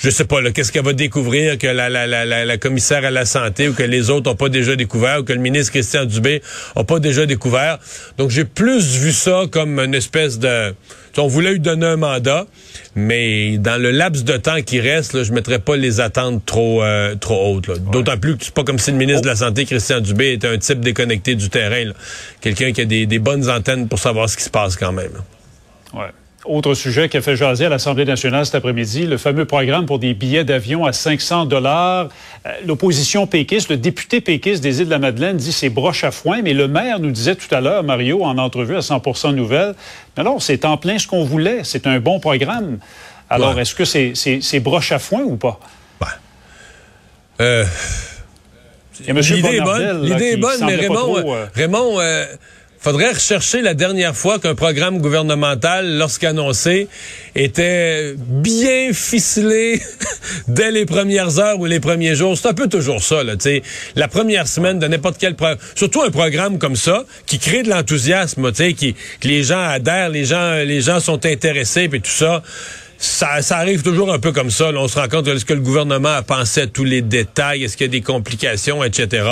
Je 0.00 0.10
sais 0.10 0.24
pas, 0.24 0.42
qu'est-ce 0.52 0.72
qu'elle 0.72 0.84
va 0.84 0.92
découvrir 0.92 1.58
que 1.58 1.66
la, 1.66 1.88
la, 1.88 2.06
la, 2.06 2.44
la, 2.44 2.58
commissaire 2.58 3.04
à 3.04 3.10
la 3.10 3.24
santé 3.24 3.68
ou 3.68 3.72
que 3.72 3.82
les 3.82 4.10
autres 4.10 4.30
n'ont 4.30 4.36
pas 4.36 4.48
déjà 4.48 4.76
découvert 4.76 5.20
ou 5.20 5.24
que 5.24 5.32
le 5.32 5.40
ministre 5.40 5.72
Christian 5.72 6.04
Dubé 6.04 6.42
n'a 6.76 6.84
pas 6.84 6.98
déjà 6.98 7.24
découvert. 7.24 7.78
Donc, 8.18 8.30
j'ai 8.30 8.44
plus 8.44 8.98
vu 8.98 9.12
ça 9.12 9.44
comme 9.50 9.78
une 9.78 9.94
espèce 9.94 10.38
de... 10.38 10.74
On 11.18 11.28
voulait 11.28 11.52
lui 11.52 11.60
donner 11.60 11.86
un 11.86 11.96
mandat, 11.96 12.46
mais 12.94 13.56
dans 13.56 13.80
le 13.80 13.90
laps 13.90 14.22
de 14.24 14.36
temps 14.36 14.60
qui 14.60 14.80
reste, 14.80 15.14
là, 15.14 15.22
je 15.22 15.32
mettrais 15.32 15.60
pas 15.60 15.74
les 15.74 16.00
attentes 16.00 16.44
trop 16.44 16.82
euh, 16.82 17.14
trop 17.14 17.54
hautes. 17.54 17.70
D'autant 17.90 18.18
plus 18.18 18.36
que 18.36 18.44
c'est 18.44 18.52
pas 18.52 18.64
comme 18.64 18.78
si 18.78 18.90
le 18.90 18.98
ministre 18.98 19.22
de 19.22 19.28
la 19.28 19.36
Santé, 19.36 19.64
Christian 19.64 20.00
Dubé, 20.00 20.34
était 20.34 20.48
un 20.48 20.58
type 20.58 20.80
déconnecté 20.80 21.34
du 21.34 21.48
terrain. 21.48 21.90
Quelqu'un 22.42 22.72
qui 22.72 22.82
a 22.82 22.84
des, 22.84 23.06
des, 23.06 23.18
bonnes 23.18 23.48
antennes 23.48 23.88
pour 23.88 23.98
savoir 23.98 24.28
ce 24.28 24.36
qui 24.36 24.42
se 24.42 24.50
passe 24.50 24.76
quand 24.76 24.92
même. 24.92 25.12
Ouais. 25.94 26.10
Autre 26.48 26.74
sujet 26.74 27.08
qui 27.08 27.16
a 27.16 27.22
fait 27.22 27.36
jaser 27.36 27.66
à 27.66 27.68
l'Assemblée 27.68 28.04
nationale 28.04 28.46
cet 28.46 28.54
après-midi, 28.54 29.06
le 29.06 29.18
fameux 29.18 29.44
programme 29.44 29.86
pour 29.86 29.98
des 29.98 30.14
billets 30.14 30.44
d'avion 30.44 30.84
à 30.84 30.92
500 30.92 31.46
dollars. 31.46 32.08
Euh, 32.46 32.50
l'opposition 32.66 33.26
péquiste, 33.26 33.70
le 33.70 33.76
député 33.76 34.20
péquiste 34.20 34.62
des 34.62 34.80
Îles-de-la-Madeleine 34.80 35.36
dit 35.36 35.52
c'est 35.52 35.68
broche 35.68 36.04
à 36.04 36.10
foin, 36.10 36.42
mais 36.42 36.52
le 36.52 36.68
maire 36.68 37.00
nous 37.00 37.10
disait 37.10 37.34
tout 37.34 37.52
à 37.54 37.60
l'heure, 37.60 37.82
Mario, 37.82 38.24
en 38.24 38.38
entrevue 38.38 38.76
à 38.76 38.82
100 38.82 39.32
Nouvelles, 39.32 39.74
mais 40.16 40.20
alors 40.20 40.40
c'est 40.42 40.64
en 40.64 40.76
plein 40.76 40.98
ce 40.98 41.06
qu'on 41.06 41.24
voulait, 41.24 41.60
c'est 41.64 41.86
un 41.86 41.98
bon 41.98 42.20
programme. 42.20 42.78
Alors 43.28 43.58
est-ce 43.58 43.74
que 43.74 43.84
c'est 43.84 44.60
broche 44.60 44.92
à 44.92 44.98
foin 44.98 45.22
ou 45.22 45.36
pas? 45.36 45.58
Euh... 47.40 47.64
L'idée 49.00 49.56
est 49.56 49.60
bonne, 49.60 50.02
l'idée 50.04 50.32
est 50.32 50.36
bonne 50.36 50.64
mais 50.64 50.76
Raymond, 50.76 51.16
euh, 51.18 51.46
Raymond 51.54 52.00
euh, 52.00 52.24
faudrait 52.78 53.12
rechercher 53.12 53.62
la 53.62 53.74
dernière 53.74 54.16
fois 54.16 54.38
qu'un 54.38 54.54
programme 54.54 54.98
gouvernemental, 54.98 55.96
lorsqu'annoncé, 55.98 56.88
était 57.34 58.14
bien 58.16 58.92
ficelé 58.92 59.80
dès 60.48 60.70
les 60.70 60.86
premières 60.86 61.38
heures 61.38 61.58
ou 61.58 61.66
les 61.66 61.80
premiers 61.80 62.14
jours. 62.14 62.36
C'est 62.36 62.48
un 62.48 62.54
peu 62.54 62.68
toujours 62.68 63.02
ça, 63.02 63.22
là, 63.24 63.36
tu 63.36 63.62
La 63.94 64.08
première 64.08 64.46
semaine 64.46 64.78
de 64.78 64.86
n'importe 64.86 65.16
quel 65.18 65.34
programme, 65.34 65.58
surtout 65.74 66.02
un 66.02 66.10
programme 66.10 66.58
comme 66.58 66.76
ça, 66.76 67.04
qui 67.26 67.38
crée 67.38 67.62
de 67.62 67.70
l'enthousiasme, 67.70 68.50
tu 68.52 68.56
sais, 68.56 68.72
qui, 68.74 68.94
que 69.20 69.28
les 69.28 69.42
gens 69.42 69.62
adhèrent, 69.62 70.08
les 70.08 70.24
gens, 70.24 70.54
les 70.54 70.80
gens 70.80 71.00
sont 71.00 71.24
intéressés, 71.26 71.88
puis 71.88 72.00
tout 72.00 72.10
ça. 72.10 72.42
Ça, 72.98 73.42
ça, 73.42 73.58
arrive 73.58 73.82
toujours 73.82 74.12
un 74.12 74.18
peu 74.18 74.32
comme 74.32 74.50
ça. 74.50 74.70
on 74.74 74.88
se 74.88 74.98
rend 74.98 75.08
compte 75.08 75.28
est-ce 75.28 75.44
que 75.44 75.54
le 75.54 75.60
gouvernement 75.60 76.14
a 76.14 76.22
pensé 76.22 76.62
à 76.62 76.66
tous 76.66 76.84
les 76.84 77.02
détails, 77.02 77.64
est-ce 77.64 77.76
qu'il 77.76 77.86
y 77.86 77.90
a 77.90 77.92
des 77.92 78.00
complications, 78.00 78.82
etc. 78.82 79.28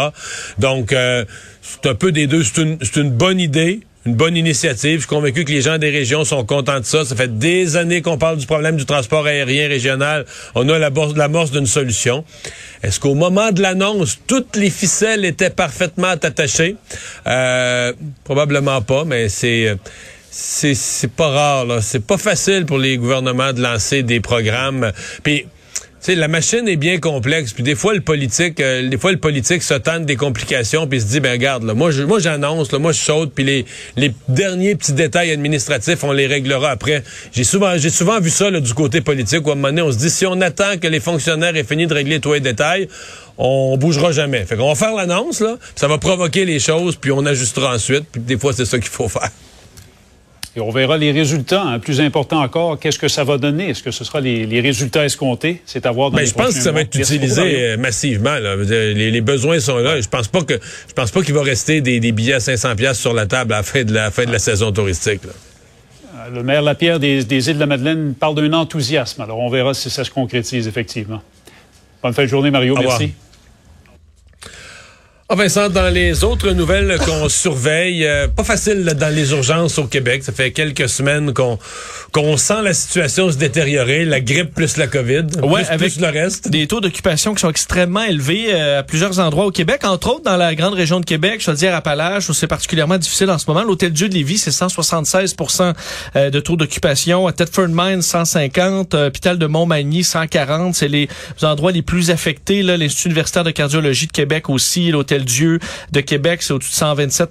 Donc, 0.58 0.92
euh, 0.92 1.24
c'est 1.62 1.88
un 1.88 1.94
peu 1.94 2.12
des 2.12 2.26
deux. 2.26 2.42
C'est 2.44 2.62
une, 2.62 2.78
une 2.96 3.10
bonne 3.10 3.40
idée 3.40 3.80
une 4.06 4.14
bonne 4.14 4.36
initiative. 4.36 4.96
Je 4.96 5.06
suis 5.06 5.08
convaincu 5.08 5.44
que 5.44 5.52
les 5.52 5.62
gens 5.62 5.78
des 5.78 5.90
régions 5.90 6.24
sont 6.24 6.44
contents 6.44 6.78
de 6.78 6.84
ça. 6.84 7.04
Ça 7.04 7.16
fait 7.16 7.38
des 7.38 7.76
années 7.76 8.02
qu'on 8.02 8.18
parle 8.18 8.36
du 8.36 8.46
problème 8.46 8.76
du 8.76 8.84
transport 8.84 9.26
aérien 9.26 9.68
régional. 9.68 10.26
On 10.54 10.68
a 10.68 10.78
l'amorce 10.78 11.50
d'une 11.50 11.66
solution. 11.66 12.24
Est-ce 12.82 13.00
qu'au 13.00 13.14
moment 13.14 13.50
de 13.50 13.62
l'annonce, 13.62 14.18
toutes 14.26 14.56
les 14.56 14.70
ficelles 14.70 15.24
étaient 15.24 15.50
parfaitement 15.50 16.08
attachées? 16.08 16.76
Euh, 17.26 17.92
probablement 18.24 18.82
pas, 18.82 19.04
mais 19.04 19.28
c'est 19.28 19.74
c'est 20.36 21.10
pas 21.10 21.28
rare. 21.28 21.66
là. 21.66 21.80
C'est 21.80 22.04
pas 22.04 22.18
facile 22.18 22.66
pour 22.66 22.78
les 22.78 22.96
gouvernements 22.96 23.52
de 23.52 23.60
lancer 23.62 24.02
des 24.02 24.20
programmes. 24.20 24.92
Puis 25.22 25.46
sais, 26.04 26.14
la 26.14 26.28
machine 26.28 26.68
est 26.68 26.76
bien 26.76 26.98
complexe. 26.98 27.52
Puis 27.52 27.62
des 27.62 27.74
fois, 27.74 27.94
le 27.94 28.02
politique, 28.02 28.60
euh, 28.60 28.86
des 28.88 28.98
fois, 28.98 29.10
le 29.10 29.18
politique 29.18 29.62
se 29.62 29.74
tente 29.74 30.04
des 30.04 30.16
complications, 30.16 30.86
puis 30.86 31.00
se 31.00 31.06
dit, 31.06 31.20
ben 31.20 31.32
regarde, 31.32 31.64
là, 31.64 31.72
moi, 31.72 31.90
je, 31.90 32.02
moi, 32.02 32.18
j'annonce, 32.18 32.70
là, 32.72 32.78
moi, 32.78 32.92
je 32.92 33.00
saute, 33.00 33.32
puis 33.34 33.44
les, 33.44 33.64
les 33.96 34.12
derniers 34.28 34.74
petits 34.74 34.92
détails 34.92 35.30
administratifs, 35.30 36.04
on 36.04 36.12
les 36.12 36.26
réglera 36.26 36.70
après. 36.70 37.02
J'ai 37.32 37.44
souvent, 37.44 37.78
j'ai 37.78 37.88
souvent 37.88 38.20
vu 38.20 38.28
ça 38.28 38.50
là, 38.50 38.60
du 38.60 38.74
côté 38.74 39.00
politique, 39.00 39.46
où 39.46 39.50
à 39.50 39.52
un 39.52 39.56
moment 39.56 39.68
donné, 39.68 39.82
on 39.82 39.92
se 39.92 39.96
dit, 39.96 40.10
si 40.10 40.26
on 40.26 40.40
attend 40.42 40.76
que 40.78 40.88
les 40.88 41.00
fonctionnaires 41.00 41.56
aient 41.56 41.64
fini 41.64 41.86
de 41.86 41.94
régler 41.94 42.20
tous 42.20 42.34
les 42.34 42.40
détails, 42.40 42.88
on 43.38 43.78
bougera 43.78 44.12
jamais. 44.12 44.44
Fait 44.44 44.56
qu'on 44.56 44.68
va 44.68 44.74
faire 44.74 44.94
l'annonce, 44.94 45.40
là, 45.40 45.56
ça 45.74 45.88
va 45.88 45.96
provoquer 45.96 46.44
les 46.44 46.58
choses, 46.58 46.96
puis 46.96 47.12
on 47.12 47.24
ajustera 47.24 47.74
ensuite. 47.74 48.04
Puis 48.12 48.20
des 48.20 48.36
fois, 48.36 48.52
c'est 48.52 48.66
ça 48.66 48.78
qu'il 48.78 48.90
faut 48.90 49.08
faire. 49.08 49.30
Et 50.56 50.60
on 50.60 50.70
verra 50.70 50.96
les 50.96 51.10
résultats. 51.10 51.62
Hein. 51.62 51.78
Plus 51.80 52.00
important 52.00 52.40
encore, 52.40 52.78
qu'est-ce 52.78 52.98
que 52.98 53.08
ça 53.08 53.24
va 53.24 53.38
donner? 53.38 53.70
Est-ce 53.70 53.82
que 53.82 53.90
ce 53.90 54.04
sera 54.04 54.20
les, 54.20 54.60
résultats 54.60 55.04
escomptés? 55.04 55.60
C'est 55.66 55.84
à 55.84 55.90
voir 55.90 56.10
dans 56.10 56.16
ben, 56.16 56.26
Je 56.26 56.32
pense 56.32 56.54
que 56.54 56.60
ça 56.60 56.70
va 56.70 56.82
être 56.82 56.94
utilisé 56.96 57.64
euh, 57.64 57.76
massivement. 57.76 58.36
Les, 58.38 59.20
besoins 59.20 59.58
sont 59.58 59.78
là. 59.78 60.00
Je 60.00 60.08
pense 60.08 60.28
pas 60.28 60.42
que 60.42 60.54
je 60.54 60.92
pense 60.92 61.10
pas 61.10 61.22
qu'il 61.22 61.34
va 61.34 61.42
rester 61.42 61.80
des, 61.80 62.12
billets 62.12 62.34
à 62.34 62.40
500 62.40 62.76
pièces 62.76 63.00
sur 63.00 63.14
la 63.14 63.26
table 63.26 63.52
à 63.52 63.58
la 63.58 63.62
fin 63.62 63.82
de 63.82 63.92
la, 63.92 64.10
fin 64.10 64.24
de 64.24 64.32
la 64.32 64.38
saison 64.38 64.70
touristique. 64.70 65.22
Euh, 65.24 66.30
le 66.32 66.42
maire 66.44 66.62
Lapierre 66.62 67.00
des, 67.00 67.24
des 67.24 67.48
îles 67.48 67.56
de 67.56 67.60
la 67.60 67.66
Madeleine 67.66 68.14
parle 68.14 68.36
d'un 68.36 68.52
enthousiasme. 68.52 69.22
Alors, 69.22 69.40
on 69.40 69.50
verra 69.50 69.74
si 69.74 69.90
ça 69.90 70.04
se 70.04 70.10
concrétise 70.10 70.68
effectivement. 70.68 71.22
Bonne 72.00 72.14
fin 72.14 72.22
de 72.22 72.28
journée, 72.28 72.50
Mario. 72.50 72.76
Merci. 72.78 73.12
Ah 75.30 75.36
Vincent, 75.36 75.70
dans 75.70 75.88
les 75.88 76.22
autres 76.22 76.50
nouvelles 76.50 76.98
qu'on 76.98 77.28
surveille, 77.30 78.04
euh, 78.04 78.28
pas 78.28 78.44
facile 78.44 78.84
dans 78.84 79.08
les 79.08 79.30
urgences 79.30 79.78
au 79.78 79.84
Québec. 79.84 80.22
Ça 80.22 80.32
fait 80.32 80.52
quelques 80.52 80.86
semaines 80.86 81.32
qu'on 81.32 81.58
qu'on 82.12 82.36
sent 82.36 82.62
la 82.62 82.74
situation 82.74 83.32
se 83.32 83.38
détériorer, 83.38 84.04
la 84.04 84.20
grippe 84.20 84.54
plus 84.54 84.76
la 84.76 84.86
COVID, 84.86 85.24
ouais, 85.42 85.66
avec 85.68 85.96
le 85.96 86.08
reste. 86.08 86.48
Des 86.48 86.66
taux 86.66 86.80
d'occupation 86.80 87.34
qui 87.34 87.40
sont 87.40 87.48
extrêmement 87.48 88.04
élevés 88.04 88.48
euh, 88.50 88.80
à 88.80 88.82
plusieurs 88.82 89.18
endroits 89.18 89.46
au 89.46 89.50
Québec, 89.50 89.80
entre 89.84 90.10
autres 90.12 90.24
dans 90.24 90.36
la 90.36 90.54
grande 90.54 90.74
région 90.74 91.00
de 91.00 91.06
Québec, 91.06 91.40
je 91.42 91.50
veux 91.50 91.56
dire 91.56 91.74
Appalaches, 91.74 92.28
où 92.28 92.34
c'est 92.34 92.46
particulièrement 92.46 92.98
difficile 92.98 93.30
en 93.30 93.38
ce 93.38 93.46
moment. 93.48 93.64
L'hôtel 93.64 93.92
Dieu 93.92 94.10
de 94.10 94.14
Lévis, 94.14 94.38
c'est 94.38 94.50
176% 94.50 95.72
euh, 96.16 96.30
de 96.30 96.40
taux 96.40 96.56
d'occupation. 96.56 97.26
À 97.26 97.32
Thetford 97.32 97.68
Mines, 97.68 98.02
150. 98.02 98.94
Hôpital 98.94 99.38
de 99.38 99.46
Montmagny, 99.46 100.04
140. 100.04 100.74
C'est 100.74 100.88
les 100.88 101.08
endroits 101.42 101.72
les 101.72 101.82
plus 101.82 102.10
affectés. 102.10 102.62
L'Institut 102.62 103.08
universitaire 103.08 103.42
de 103.42 103.50
cardiologie 103.50 104.06
de 104.06 104.12
Québec 104.12 104.50
aussi, 104.50 104.90
l'Hôtel 104.90 105.13
Dieu 105.22 105.60
de 105.92 106.00
Québec, 106.00 106.42
c'est 106.42 106.52
au-dessus 106.52 106.70
de 106.70 106.76
127 106.76 107.30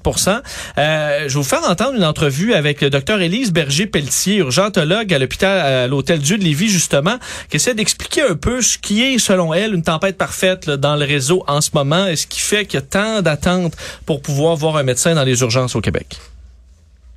euh, 0.78 1.20
Je 1.22 1.28
vais 1.28 1.34
vous 1.34 1.44
faire 1.44 1.64
entendre 1.70 1.96
une 1.96 2.06
entrevue 2.06 2.54
avec 2.54 2.82
le 2.82 2.90
docteur 2.90 3.22
Élise 3.22 3.52
Berger-Pelletier, 3.52 4.38
urgente 4.38 4.78
à 4.78 4.86
l'hôpital, 4.86 5.60
à 5.60 5.88
l'hôtel 5.88 6.20
Dieu 6.20 6.38
de 6.38 6.44
Lévis, 6.44 6.70
justement, 6.70 7.18
qui 7.50 7.58
essaie 7.58 7.74
d'expliquer 7.74 8.22
un 8.22 8.36
peu 8.36 8.62
ce 8.62 8.78
qui 8.78 9.04
est, 9.04 9.18
selon 9.18 9.54
elle, 9.54 9.74
une 9.74 9.84
tempête 9.84 10.18
parfaite 10.18 10.70
dans 10.70 10.96
le 10.96 11.06
réseau 11.06 11.44
en 11.48 11.62
ce 11.62 11.72
moment 11.74 12.08
et 12.08 12.16
ce 12.16 12.28
qui 12.28 12.40
fait 12.40 12.66
qu'il 12.66 12.80
y 12.80 12.84
a 12.84 12.86
tant 12.86 13.22
d'attentes 13.22 13.74
pour 14.06 14.22
pouvoir 14.22 14.56
voir 14.56 14.78
un 14.78 14.84
médecin 14.84 15.16
dans 15.16 15.24
les 15.24 15.42
urgences 15.42 15.76
au 15.76 15.82
Québec. 15.82 16.18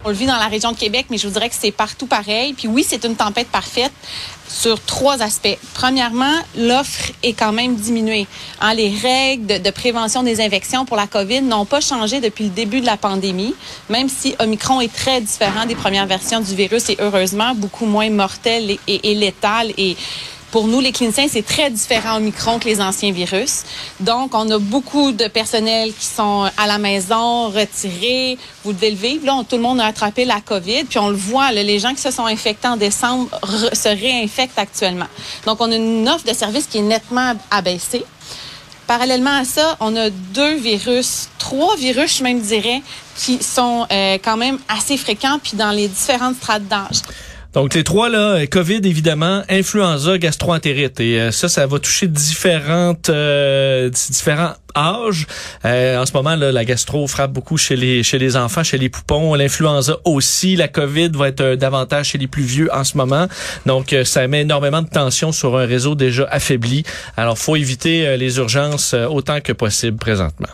On 0.07 0.11
le 0.11 0.15
vit 0.15 0.27
dans 0.27 0.37
la 0.37 0.47
région 0.47 0.71
de 0.71 0.77
Québec, 0.77 1.07
mais 1.11 1.19
je 1.19 1.27
vous 1.27 1.33
dirais 1.33 1.49
que 1.49 1.57
c'est 1.59 1.73
partout 1.73 2.07
pareil. 2.07 2.53
Puis 2.53 2.69
oui, 2.69 2.87
c'est 2.89 3.05
une 3.05 3.17
tempête 3.17 3.49
parfaite 3.49 3.91
sur 4.47 4.81
trois 4.81 5.21
aspects. 5.21 5.59
Premièrement, 5.75 6.33
l'offre 6.57 7.11
est 7.25 7.33
quand 7.33 7.51
même 7.51 7.75
diminuée. 7.75 8.29
Hein, 8.61 8.75
les 8.75 8.97
règles 8.97 9.61
de, 9.61 9.71
prévention 9.71 10.23
des 10.23 10.41
infections 10.41 10.85
pour 10.85 10.97
la 10.97 11.09
COVID 11.09 11.43
n'ont 11.43 11.65
pas 11.65 11.81
changé 11.81 12.21
depuis 12.21 12.45
le 12.45 12.51
début 12.51 12.81
de 12.81 12.87
la 12.87 12.97
pandémie, 12.97 13.57
même 13.89 14.09
si 14.09 14.37
Omicron 14.39 14.81
est 14.81 14.95
très 14.95 15.21
différent 15.21 15.67
des 15.67 15.75
premières 15.75 16.07
versions 16.07 16.39
du 16.39 16.55
virus 16.55 16.89
et 16.89 16.97
heureusement 17.01 17.57
beaucoup 17.57 17.87
moins 17.87 18.09
mortel 18.09 18.71
et, 18.71 19.11
et, 19.11 19.15
létal 19.17 19.73
et 19.77 19.97
pour 20.57 20.69
nous, 20.69 20.81
les 20.81 20.91
cliniciens, 20.91 21.27
c'est 21.31 21.45
très 21.45 21.69
différent 21.69 22.17
au 22.17 22.21
micron 22.21 22.59
que 22.59 22.65
les 22.65 22.81
anciens 22.81 23.13
virus. 23.13 23.65
Donc, 24.01 24.35
on 24.35 24.51
a 24.51 24.59
beaucoup 24.59 25.13
de 25.13 25.29
personnel 25.29 25.93
qui 25.93 26.07
sont 26.07 26.49
à 26.57 26.67
la 26.67 26.79
maison, 26.79 27.51
retirés. 27.51 28.39
Vous 28.65 28.73
devez 28.73 28.93
le 28.93 28.97
vivre. 28.97 29.27
Là, 29.27 29.43
tout 29.47 29.57
le 29.57 29.63
monde 29.63 29.81
a 29.81 29.85
attrapé 29.85 30.25
la 30.25 30.41
COVID. 30.41 30.85
Puis 30.85 30.99
on 30.99 31.11
le 31.11 31.15
voit, 31.15 31.53
les 31.53 31.79
gens 31.79 31.93
qui 31.93 32.01
se 32.01 32.11
sont 32.11 32.25
infectés 32.25 32.69
en 32.69 32.79
décembre 32.79 33.29
se 33.75 33.89
réinfectent 33.91 34.59
actuellement. 34.59 35.09
Donc, 35.45 35.61
on 35.61 35.71
a 35.71 35.77
une 35.77 36.09
offre 36.09 36.25
de 36.25 36.33
service 36.33 36.65
qui 36.65 36.79
est 36.79 36.89
nettement 36.97 37.35
abaissée. 37.51 38.07
Parallèlement 38.87 39.39
à 39.39 39.45
ça, 39.45 39.77
on 39.81 39.95
a 39.95 40.09
deux 40.09 40.55
virus, 40.55 41.29
trois 41.39 41.77
virus, 41.77 42.17
je 42.17 42.23
même 42.23 42.41
dirais, 42.41 42.81
qui 43.15 43.43
sont 43.43 43.87
euh, 43.93 44.17
quand 44.25 44.39
même 44.39 44.59
assez 44.71 44.97
fréquents, 44.97 45.39
puis 45.39 45.59
dans 45.59 45.73
les 45.73 45.89
différentes 45.89 46.37
strates 46.37 46.67
d'âge. 46.67 47.03
Donc 47.57 47.73
les 47.73 47.85
trois 47.85 48.11
là, 48.11 48.47
Covid 48.47 48.83
évidemment, 48.85 49.43
influenza, 49.49 50.19
gastroentérite 50.19 51.01
et 51.01 51.19
euh, 51.19 51.31
ça, 51.31 51.49
ça 51.49 51.67
va 51.67 51.79
toucher 51.79 52.07
différentes 52.07 53.09
euh, 53.09 53.89
différents 53.89 54.53
âges. 54.77 55.27
Euh, 55.65 55.99
en 55.99 56.05
ce 56.05 56.13
moment, 56.13 56.37
là, 56.37 56.53
la 56.53 56.67
gastro 56.67 57.07
frappe 57.07 57.33
beaucoup 57.33 57.57
chez 57.57 57.75
les 57.75 58.03
chez 58.03 58.19
les 58.19 58.37
enfants, 58.37 58.63
chez 58.63 58.77
les 58.77 58.91
poupons. 58.91 59.35
L'influenza 59.35 59.97
aussi, 60.05 60.55
la 60.55 60.69
Covid 60.69 61.09
va 61.15 61.29
être 61.29 61.41
euh, 61.41 61.57
davantage 61.57 62.09
chez 62.09 62.19
les 62.19 62.27
plus 62.27 62.43
vieux 62.43 62.69
en 62.75 62.85
ce 62.85 62.99
moment. 62.99 63.27
Donc 63.65 63.95
euh, 63.95 64.05
ça 64.05 64.29
met 64.29 64.43
énormément 64.43 64.83
de 64.83 64.91
tension 64.91 65.33
sur 65.33 65.57
un 65.57 65.65
réseau 65.65 65.95
déjà 65.95 66.29
affaibli. 66.31 66.85
Alors 67.17 67.39
faut 67.39 67.57
éviter 67.57 68.07
euh, 68.07 68.17
les 68.19 68.37
urgences 68.37 68.93
euh, 68.93 69.07
autant 69.07 69.41
que 69.41 69.55
possible 69.55 69.97
présentement. 69.97 70.49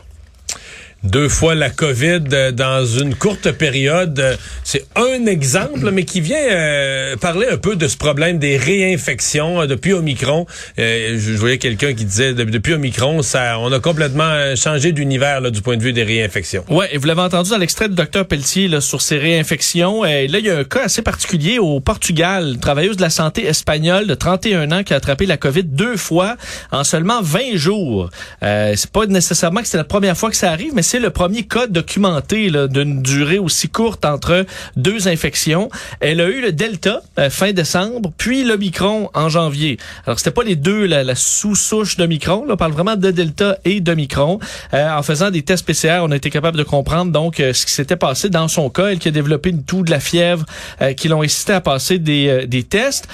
Deux 1.05 1.29
fois 1.29 1.55
la 1.55 1.71
COVID 1.71 2.23
euh, 2.33 2.53
dans 2.53 2.85
une 2.87 3.15
courte 3.15 3.51
période. 3.53 4.19
Euh, 4.21 4.37
C'est 4.65 4.85
un 4.95 5.27
exemple, 5.27 5.91
mais 5.91 6.05
qui 6.05 6.21
vient 6.21 6.37
euh, 6.39 7.17
parler 7.17 7.47
un 7.51 7.57
peu 7.57 7.77
de 7.77 7.89
ce 7.89 7.97
problème 7.97 8.39
des 8.39 8.57
réinfections 8.57 9.63
euh, 9.63 9.67
depuis 9.67 9.93
Omicron. 9.93 10.47
Euh, 10.79 11.19
je, 11.19 11.33
voyais 11.33 11.59
quelqu'un 11.59 11.95
qui 11.95 12.05
disait 12.05 12.35
de- 12.35 12.45
depuis 12.45 12.75
Omicron, 12.75 13.23
ça, 13.23 13.59
on 13.59 13.73
a 13.73 13.81
complètement 13.81 14.55
changé 14.57 14.93
d'univers 14.93 15.43
du 15.51 15.61
point 15.63 15.77
de 15.77 15.83
vue 15.83 15.93
des 15.93 16.05
réinfections. 16.05 16.65
Ouais, 16.69 16.89
et 16.93 16.99
vous 16.99 17.07
l'avez 17.07 17.21
entendu 17.23 17.51
dans 17.51 17.59
l'extrait 17.59 17.89
de 17.89 17.95
Dr 17.95 18.25
Pelletier 18.27 18.69
là, 18.69 18.81
sur 18.81 19.03
ces 19.03 19.19
réinfections. 19.19 20.05
Là, 20.05 20.25
il 20.25 20.45
y 20.47 20.51
a 20.51 20.59
un 20.59 20.65
cas 20.65 20.85
assez 20.85 21.03
particulier 21.03 21.59
au 21.59 21.81
Portugal. 21.81 22.53
Une 22.55 22.61
travailleuse 22.61 22.97
de 22.97 23.03
la 23.03 23.11
santé 23.11 23.45
espagnole 23.47 24.07
de 24.07 24.15
31 24.15 24.71
ans 24.73 24.83
qui 24.85 24.93
a 24.93 24.97
attrapé 24.97 25.27
la 25.27 25.37
COVID 25.37 25.65
deux 25.65 25.97
fois 25.97 26.37
en 26.71 26.85
seulement 26.85 27.21
20 27.23 27.57
jours. 27.57 28.11
Euh, 28.43 28.75
c'est 28.77 28.91
pas 28.91 29.07
nécessairement 29.07 29.61
que 29.63 29.69
c'est 29.69 29.77
la 29.77 29.85
première 29.85 30.17
fois 30.17 30.31
que 30.31 30.37
ça 30.37 30.51
arrive, 30.51 30.73
mais 30.75 30.83
c'est 30.93 31.01
le 31.01 31.09
premier 31.09 31.45
cas 31.45 31.69
documenté 31.69 32.51
d'une 32.69 33.01
durée 33.01 33.39
aussi 33.39 33.71
courte 33.71 34.05
entre 34.05 34.45
deux 34.77 35.09
infections. 35.09 35.71
Elle 36.01 36.21
a 36.21 36.29
eu 36.29 36.43
le 36.43 36.53
Delta 36.53 37.01
euh, 37.19 37.31
fin 37.31 37.53
décembre, 37.53 38.13
puis 38.19 38.45
l'Omicron 38.45 39.09
en 39.15 39.31
janvier. 39.31 39.79
Alors, 40.05 40.19
c'était 40.19 40.33
pas 40.33 40.43
les 40.43 40.55
deux, 40.55 40.85
la, 40.85 41.15
sous-souche 41.15 41.97
d'Omicron. 41.97 42.45
Là, 42.45 42.53
on 42.53 42.57
parle 42.59 42.73
vraiment 42.73 42.97
de 42.97 43.11
Delta 43.11 43.57
et 43.65 43.81
d'Omicron. 43.81 44.39
Euh, 44.75 44.91
en 44.91 45.03
faisant 45.03 45.31
des 45.31 45.41
tests 45.41 45.65
PCR, 45.65 46.01
on 46.03 46.11
a 46.11 46.17
été 46.17 46.29
capable 46.29 46.59
de 46.59 46.63
comprendre 46.63 47.11
donc 47.11 47.41
euh, 47.41 47.55
ce 47.55 47.65
qui 47.65 47.73
s'était 47.73 47.97
passé 47.97 48.29
dans 48.29 48.49
son 48.49 48.69
cas. 48.69 48.89
Elle 48.89 48.99
qui 48.99 49.09
a 49.09 49.13
développé 49.13 49.49
une 49.49 49.63
toux, 49.63 49.85
de 49.85 49.91
la 49.91 50.01
fièvre, 50.01 50.45
euh, 50.83 50.93
qui 50.93 51.09
l'ont 51.09 51.23
incité 51.23 51.55
à 51.55 51.63
passer 51.63 51.99
des, 51.99 52.47
des 52.47 52.65
tests. 52.65 53.09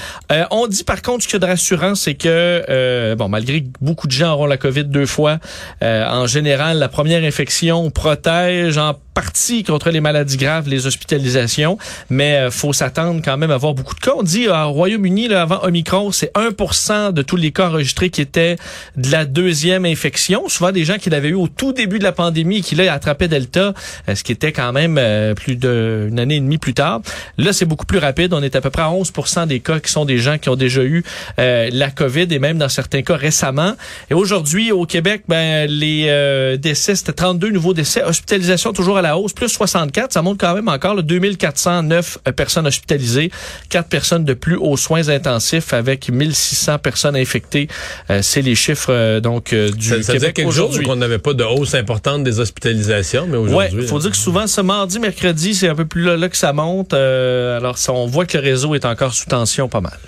On 0.50 0.66
dit 0.66 0.82
par 0.82 1.00
contre 1.00 1.23
ce 1.23 1.28
qu'il 1.28 1.35
y 1.35 1.44
a 1.44 1.47
de 1.47 1.52
rassurant, 1.52 1.94
c'est 1.94 2.16
que, 2.16 3.14
bon, 3.14 3.28
malgré 3.28 3.62
que 3.62 3.68
beaucoup 3.80 4.08
de 4.08 4.12
gens 4.12 4.32
auront 4.32 4.47
la 4.47 4.56
COVID 4.56 4.87
deux 4.87 5.06
fois, 5.06 5.38
en 5.80 6.26
général, 6.26 6.78
la 6.78 6.88
première 6.88 7.23
infection 7.23 7.67
protège 7.90 8.78
en 8.78 8.94
partie 9.18 9.64
contre 9.64 9.90
les 9.90 10.00
maladies 10.00 10.37
graves, 10.37 10.68
les 10.68 10.87
hospitalisations, 10.87 11.76
mais 12.08 12.37
euh, 12.37 12.50
faut 12.52 12.72
s'attendre 12.72 13.20
quand 13.25 13.37
même 13.37 13.50
à 13.50 13.54
avoir 13.54 13.75
beaucoup 13.75 13.96
de 13.96 13.98
cas. 13.98 14.12
On 14.16 14.22
dit 14.22 14.46
euh, 14.46 14.62
au 14.62 14.70
Royaume-Uni, 14.70 15.34
avant 15.34 15.58
Omicron, 15.64 16.12
c'est 16.12 16.32
1% 16.37 17.12
de 17.12 17.22
tous 17.22 17.34
les 17.34 17.50
cas 17.50 17.66
enregistrés 17.66 18.10
qui 18.10 18.20
étaient 18.20 18.54
de 18.96 19.10
la 19.10 19.25
deuxième 19.25 19.84
infection. 19.87 20.48
Souvent 20.48 20.70
des 20.70 20.84
gens 20.84 20.98
qui 20.98 21.10
l'avaient 21.10 21.30
eu 21.30 21.34
au 21.34 21.48
tout 21.48 21.72
début 21.72 21.98
de 21.98 22.04
la 22.04 22.12
pandémie 22.12 22.58
et 22.58 22.60
qui 22.60 22.76
là 22.76 22.92
attrapaient 22.92 23.26
Delta, 23.26 23.75
euh, 24.08 24.14
ce 24.14 24.22
qui 24.22 24.30
était 24.30 24.52
quand 24.52 24.72
même 24.72 25.00
plus 25.34 25.56
d'une 25.56 26.20
année 26.20 26.37
et 26.37 26.40
demie 26.40 26.58
plus 26.58 26.75
tard. 26.75 27.00
Là, 27.38 27.52
c'est 27.52 27.64
beaucoup 27.64 27.87
plus 27.87 27.98
rapide. 27.98 28.32
On 28.34 28.42
est 28.44 28.54
à 28.54 28.60
peu 28.60 28.70
près 28.70 28.82
à 28.82 28.90
11% 28.90 29.48
des 29.48 29.58
cas 29.58 29.80
qui 29.80 29.90
sont 29.90 30.04
des 30.04 30.18
gens 30.18 30.38
qui 30.38 30.48
ont 30.48 30.56
déjà 30.56 30.84
eu 30.84 31.02
la 31.37 31.90
COVID 31.90 32.28
et 32.30 32.38
même 32.38 32.58
dans 32.58 32.68
certains 32.68 33.02
cas 33.02 33.16
récemment. 33.16 33.75
Et 34.10 34.14
aujourd'hui, 34.14 34.70
au 34.70 34.87
Québec, 34.87 35.25
ben, 35.26 35.68
les 35.68 36.56
décès, 36.58 36.94
c'était 36.94 37.12
32 37.12 37.57
nouveaux 37.58 37.74
décès. 37.74 38.02
Hospitalisation 38.04 38.72
toujours 38.72 38.98
à 38.98 39.02
la 39.02 39.16
hausse, 39.18 39.32
plus 39.32 39.48
64. 39.48 40.12
Ça 40.12 40.22
monte 40.22 40.38
quand 40.40 40.54
même 40.54 40.68
encore 40.68 40.94
le 40.94 41.02
2409 41.02 42.18
euh, 42.26 42.32
personnes 42.32 42.66
hospitalisées, 42.66 43.30
4 43.68 43.88
personnes 43.88 44.24
de 44.24 44.34
plus 44.34 44.56
aux 44.56 44.76
soins 44.76 45.08
intensifs 45.08 45.72
avec 45.72 46.08
1600 46.08 46.78
personnes 46.78 47.16
infectées. 47.16 47.68
Euh, 48.10 48.20
C'est 48.22 48.42
les 48.42 48.54
chiffres 48.54 48.92
euh, 48.92 49.20
donc 49.20 49.52
euh, 49.52 49.70
du 49.70 49.88
Ça, 49.88 49.96
ça 49.96 50.00
faisait 50.02 50.12
Québec 50.18 50.36
quelques 50.36 50.50
jours 50.50 50.68
aujourd'hui. 50.68 50.86
qu'on 50.86 50.96
n'avait 50.96 51.18
pas 51.18 51.34
de 51.34 51.44
hausse 51.44 51.74
importante 51.74 52.24
des 52.24 52.40
hospitalisations, 52.40 53.26
mais 53.26 53.36
Ouais, 53.36 53.66
aujourd'hui... 53.66 53.86
faut 53.86 53.98
dire 53.98 54.10
que 54.10 54.16
souvent 54.16 54.46
ce 54.46 54.60
mardi, 54.60 54.98
mercredi, 54.98 55.54
c'est 55.54 55.68
un 55.68 55.74
peu 55.74 55.84
plus 55.86 56.02
là, 56.04 56.16
là 56.16 56.28
que 56.28 56.36
ça 56.36 56.52
monte. 56.52 56.92
Alors 56.94 57.78
ça, 57.78 57.92
on 57.92 58.06
voit 58.06 58.26
que 58.26 58.36
le 58.38 58.44
réseau 58.44 58.74
est 58.74 58.84
encore 58.84 59.12
sous 59.14 59.26
tension 59.26 59.68
pas 59.68 59.80
mal. 59.80 59.98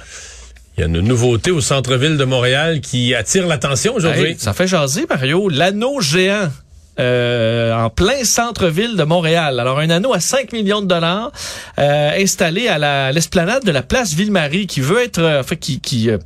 Il 0.76 0.80
y 0.80 0.84
a 0.84 0.86
une 0.86 1.00
nouveauté 1.00 1.50
au 1.50 1.60
centre-ville 1.60 2.16
de 2.16 2.24
Montréal 2.24 2.80
qui 2.80 3.14
attire 3.14 3.46
l'attention 3.46 3.94
aujourd'hui. 3.94 4.30
Hey, 4.30 4.36
ça 4.38 4.52
fait 4.52 4.66
jaser, 4.66 5.04
Mario. 5.08 5.48
L'anneau 5.48 6.00
géant. 6.00 6.48
Euh, 6.98 7.72
en 7.74 7.88
plein 7.90 8.24
centre-ville 8.24 8.96
de 8.96 9.04
Montréal. 9.04 9.58
Alors, 9.60 9.78
un 9.78 9.90
anneau 9.90 10.12
à 10.12 10.20
5 10.20 10.52
millions 10.52 10.82
de 10.82 10.86
dollars 10.86 11.30
euh, 11.78 12.10
installé 12.20 12.68
à 12.68 12.78
la- 12.78 13.12
l'esplanade 13.12 13.64
de 13.64 13.70
la 13.70 13.82
place 13.82 14.12
Ville-Marie 14.14 14.66
qui 14.66 14.80
veut 14.80 15.00
être, 15.02 15.18
euh, 15.18 15.40
en 15.40 15.42
fait, 15.42 15.56
qui, 15.56 15.80
qui, 15.80 16.10
euh, 16.10 16.18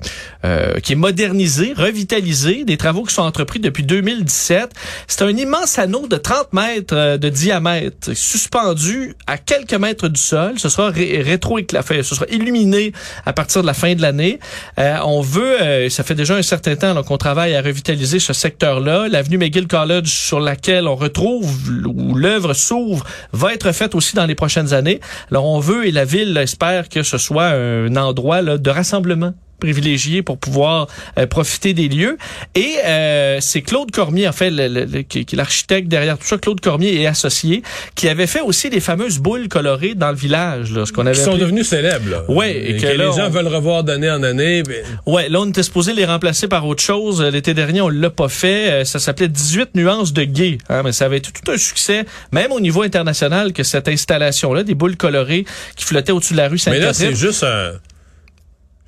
euh, 0.45 0.81
qui 0.81 0.93
est 0.93 0.97
modernisé, 0.97 1.75
revitalisé, 1.77 2.65
des 2.65 2.77
travaux 2.77 3.05
qui 3.05 3.15
sont 3.15 3.23
entrepris 3.23 3.61
depuis 3.61 3.83
2017. 3.85 4.71
C'est 5.07 5.23
un 5.23 5.37
immense 5.37 5.79
anneau 5.79 6.07
de 6.09 6.17
30 6.17 6.53
mètres 6.53 7.17
de 7.19 7.29
diamètre, 7.29 8.15
suspendu 8.15 9.15
à 9.27 9.39
quelques 9.39 9.75
mètres 9.75 10.09
du 10.09 10.21
sol. 10.21 10.55
Ce 10.59 10.69
sera 10.69 10.91
ré 10.91 11.23
rétro 11.23 11.59
ce 11.59 12.03
sera 12.03 12.27
illuminé 12.31 12.93
à 13.27 13.33
partir 13.33 13.63
de 13.63 13.67
la 13.67 13.75
fin 13.75 13.95
de 13.95 14.03
l'année. 14.03 14.39
On 14.77 15.21
veut, 15.21 15.89
ça 15.89 16.03
fait 16.03 16.15
déjà 16.15 16.35
un 16.37 16.43
certain 16.43 16.75
temps 16.77 17.03
qu'on 17.03 17.17
travaille 17.19 17.55
à 17.55 17.63
revitaliser 17.63 18.19
ce 18.19 18.33
secteur-là. 18.33 19.07
L'avenue 19.09 19.39
McGill 19.39 19.67
College 19.69 20.09
sur 20.09 20.41
laquelle 20.55 20.87
on 20.87 20.95
retrouve 20.95 21.51
où 21.85 22.15
l'œuvre 22.15 22.55
s'ouvre 22.55 23.05
va 23.33 23.53
être 23.53 23.73
faite 23.73 23.97
aussi 23.97 24.15
dans 24.15 24.25
les 24.25 24.37
prochaines 24.37 24.73
années. 24.73 25.01
Alors 25.33 25.47
on 25.47 25.59
veut 25.59 25.85
et 25.85 25.91
la 25.91 26.05
ville 26.05 26.37
espère 26.37 26.89
que 26.89 27.03
ce 27.03 27.19
soit 27.19 27.49
un 27.49 27.97
endroit 27.97 28.41
là, 28.41 28.57
de 28.57 28.71
rassemblement 28.71 29.35
privilégié 29.65 30.23
pour 30.23 30.37
pouvoir 30.37 30.89
euh, 31.19 31.27
profiter 31.27 31.73
des 31.73 31.89
lieux. 31.89 32.19
Et 32.55 32.75
euh, 32.85 33.39
c'est 33.41 33.63
Claude 33.63 33.91
Cormier, 33.91 34.29
en 34.29 34.33
fait, 34.33 34.51
le- 34.51 34.69
le- 34.69 34.85
le- 34.85 35.03
qui, 35.03 35.25
qui 35.25 35.35
est 35.35 35.39
l'architecte 35.39 35.89
derrière 35.89 36.19
tout 36.19 36.27
ça, 36.27 36.37
Claude 36.37 36.61
Cormier 36.61 36.93
et 37.01 37.07
associé, 37.07 37.63
qui 37.95 38.09
avait 38.09 38.27
fait 38.27 38.43
aussi 38.43 38.69
les 38.69 38.81
fameuses 38.81 39.19
boules 39.19 39.49
colorées 39.49 39.95
dans 39.95 40.11
le 40.11 40.17
village, 40.17 40.71
là, 40.73 40.85
ce 40.85 40.93
qu'on 40.93 41.07
avait 41.07 41.17
Qui 41.17 41.23
sont 41.25 41.39
devenus 41.39 41.67
célèbres. 41.67 42.25
Ouais, 42.29 42.53
et, 42.53 42.71
et 42.71 42.77
que, 42.77 42.83
que 42.83 42.87
là, 42.89 43.07
les 43.07 43.13
gens 43.17 43.27
on- 43.29 43.31
veulent 43.31 43.49
revoir 43.49 43.85
d'année 43.85 44.11
en 44.11 44.23
année. 44.23 44.63
ben, 44.63 44.85
Ouais, 45.07 45.29
là, 45.31 45.41
on 45.41 45.49
était 45.49 45.63
supposé 45.63 45.95
les 45.95 46.05
remplacer 46.05 46.47
par 46.47 46.67
autre 46.67 46.83
chose. 46.83 47.23
L'été 47.23 47.55
dernier, 47.55 47.81
on 47.81 47.89
l'a 47.89 48.11
pas 48.11 48.29
fait. 48.29 48.71
Euh, 48.71 48.85
Ça 48.85 48.99
s'appelait 48.99 49.29
18 49.29 49.71
nuances 49.77 50.13
de 50.13 50.25
gay. 50.25 50.59
Hein, 50.69 50.83
mais 50.85 50.93
ça 50.93 51.07
avait 51.07 51.17
été 51.19 51.31
tout 51.33 51.51
un 51.51 51.57
succès, 51.57 52.05
même 52.33 52.53
au 52.53 52.61
niveau 52.61 52.83
international, 52.83 53.53
que 53.55 53.63
cette 53.63 53.89
installation-là, 53.89 54.63
des 54.63 54.75
boules 54.75 54.97
colorées 54.97 55.47
qui 55.77 55.85
flottaient 55.87 56.13
au-dessus 56.13 56.35
de 56.35 56.39
la 56.39 56.49
rue 56.49 56.59
mais 56.67 56.79
là, 56.79 56.93
Sainte-Catherine. 56.93 57.17
c'est 57.17 57.27
juste 57.27 57.43
un... 57.45 57.73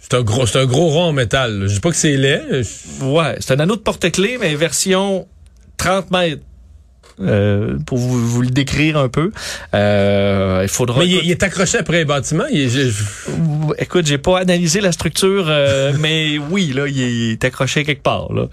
C'est 0.08 0.16
un 0.16 0.22
gros, 0.22 0.46
c'est 0.46 0.58
un 0.60 0.66
gros 0.66 0.88
rond 0.88 1.04
en 1.06 1.12
métal. 1.12 1.58
là. 1.60 1.66
Je 1.66 1.74
dis 1.74 1.80
pas 1.80 1.90
que 1.90 1.96
c'est 1.96 2.16
laid. 2.16 2.42
Ouais, 3.02 3.36
c'est 3.40 3.54
un 3.54 3.58
anneau 3.60 3.74
de 3.74 3.80
porte-clés, 3.80 4.38
mais 4.40 4.54
version 4.54 5.26
30 5.78 6.10
mètres. 6.12 6.42
Euh, 7.18 7.78
pour 7.86 7.96
vous, 7.96 8.28
vous 8.28 8.42
le 8.42 8.50
décrire 8.50 8.98
un 8.98 9.08
peu, 9.08 9.32
euh, 9.74 10.60
il 10.62 10.68
faudra. 10.68 10.98
Mais 11.00 11.06
il, 11.08 11.24
il 11.24 11.30
est 11.30 11.42
accroché 11.42 11.78
après. 11.78 12.02
Il 12.02 12.60
est- 12.60 12.68
j'ai- 12.68 12.90
Écoute, 13.78 14.06
j'ai 14.06 14.18
pas 14.18 14.38
analysé 14.40 14.82
la 14.82 14.92
structure, 14.92 15.46
euh, 15.48 15.92
mais 15.98 16.36
oui, 16.38 16.72
là, 16.74 16.86
il 16.86 17.00
est, 17.32 17.42
accroché 17.44 17.84
quelque 17.84 18.02
part. 18.02 18.32
Là. 18.34 18.48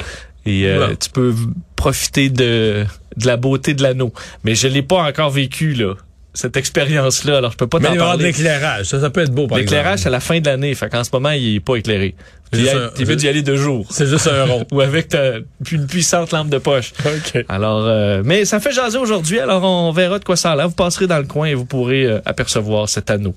Et 0.45 0.65
euh, 0.65 0.95
tu 0.99 1.09
peux 1.09 1.35
profiter 1.75 2.29
de, 2.29 2.85
de 3.17 3.27
la 3.27 3.35
beauté 3.35 3.73
de 3.73 3.83
l'anneau. 3.83 4.13
Mais 4.45 4.55
je 4.55 4.69
l'ai 4.69 4.81
pas 4.81 5.03
encore 5.03 5.29
vécu, 5.29 5.73
là, 5.73 5.95
cette 6.33 6.57
expérience-là. 6.57 7.37
Alors, 7.37 7.51
je 7.51 7.57
peux 7.57 7.67
pas 7.67 7.79
mais 7.79 7.87
t'en 7.89 7.93
il 7.93 7.99
parler. 7.99 8.25
l'éclairage. 8.25 8.85
Ça, 8.87 8.99
ça 8.99 9.09
peut 9.09 9.21
être 9.21 9.31
beau, 9.31 9.47
par 9.47 9.57
L'éclairage, 9.57 9.99
c'est 9.99 10.07
à 10.07 10.11
la 10.11 10.19
fin 10.19 10.39
de 10.39 10.45
l'année. 10.45 10.73
Fait 10.75 10.89
qu'en 10.89 11.03
ce 11.03 11.09
moment, 11.13 11.31
il 11.31 11.55
est 11.55 11.59
pas 11.59 11.75
éclairé. 11.75 12.15
Tu 12.51 12.59
juste 12.59 12.99
y 12.99 13.15
d'y 13.15 13.27
aller 13.27 13.41
deux 13.41 13.55
jours. 13.55 13.87
C'est 13.89 14.05
juste 14.05 14.27
un 14.27 14.45
rond. 14.45 14.65
Ou 14.71 14.81
avec 14.81 15.07
ta- 15.09 15.37
une 15.71 15.87
puissante 15.87 16.31
lampe 16.31 16.49
de 16.49 16.59
poche. 16.59 16.93
OK. 17.05 17.43
Alors, 17.49 17.83
euh, 17.87 18.21
mais 18.23 18.45
ça 18.45 18.59
fait 18.59 18.71
jaser 18.71 18.97
aujourd'hui. 18.99 19.39
Alors, 19.39 19.63
on 19.63 19.91
verra 19.91 20.19
de 20.19 20.23
quoi 20.23 20.35
ça 20.35 20.51
a 20.51 20.55
l'air. 20.55 20.69
Vous 20.69 20.75
passerez 20.75 21.07
dans 21.07 21.17
le 21.17 21.23
coin 21.25 21.47
et 21.47 21.55
vous 21.55 21.65
pourrez 21.65 22.05
euh, 22.05 22.19
apercevoir 22.25 22.87
cet 22.89 23.09
anneau. 23.09 23.33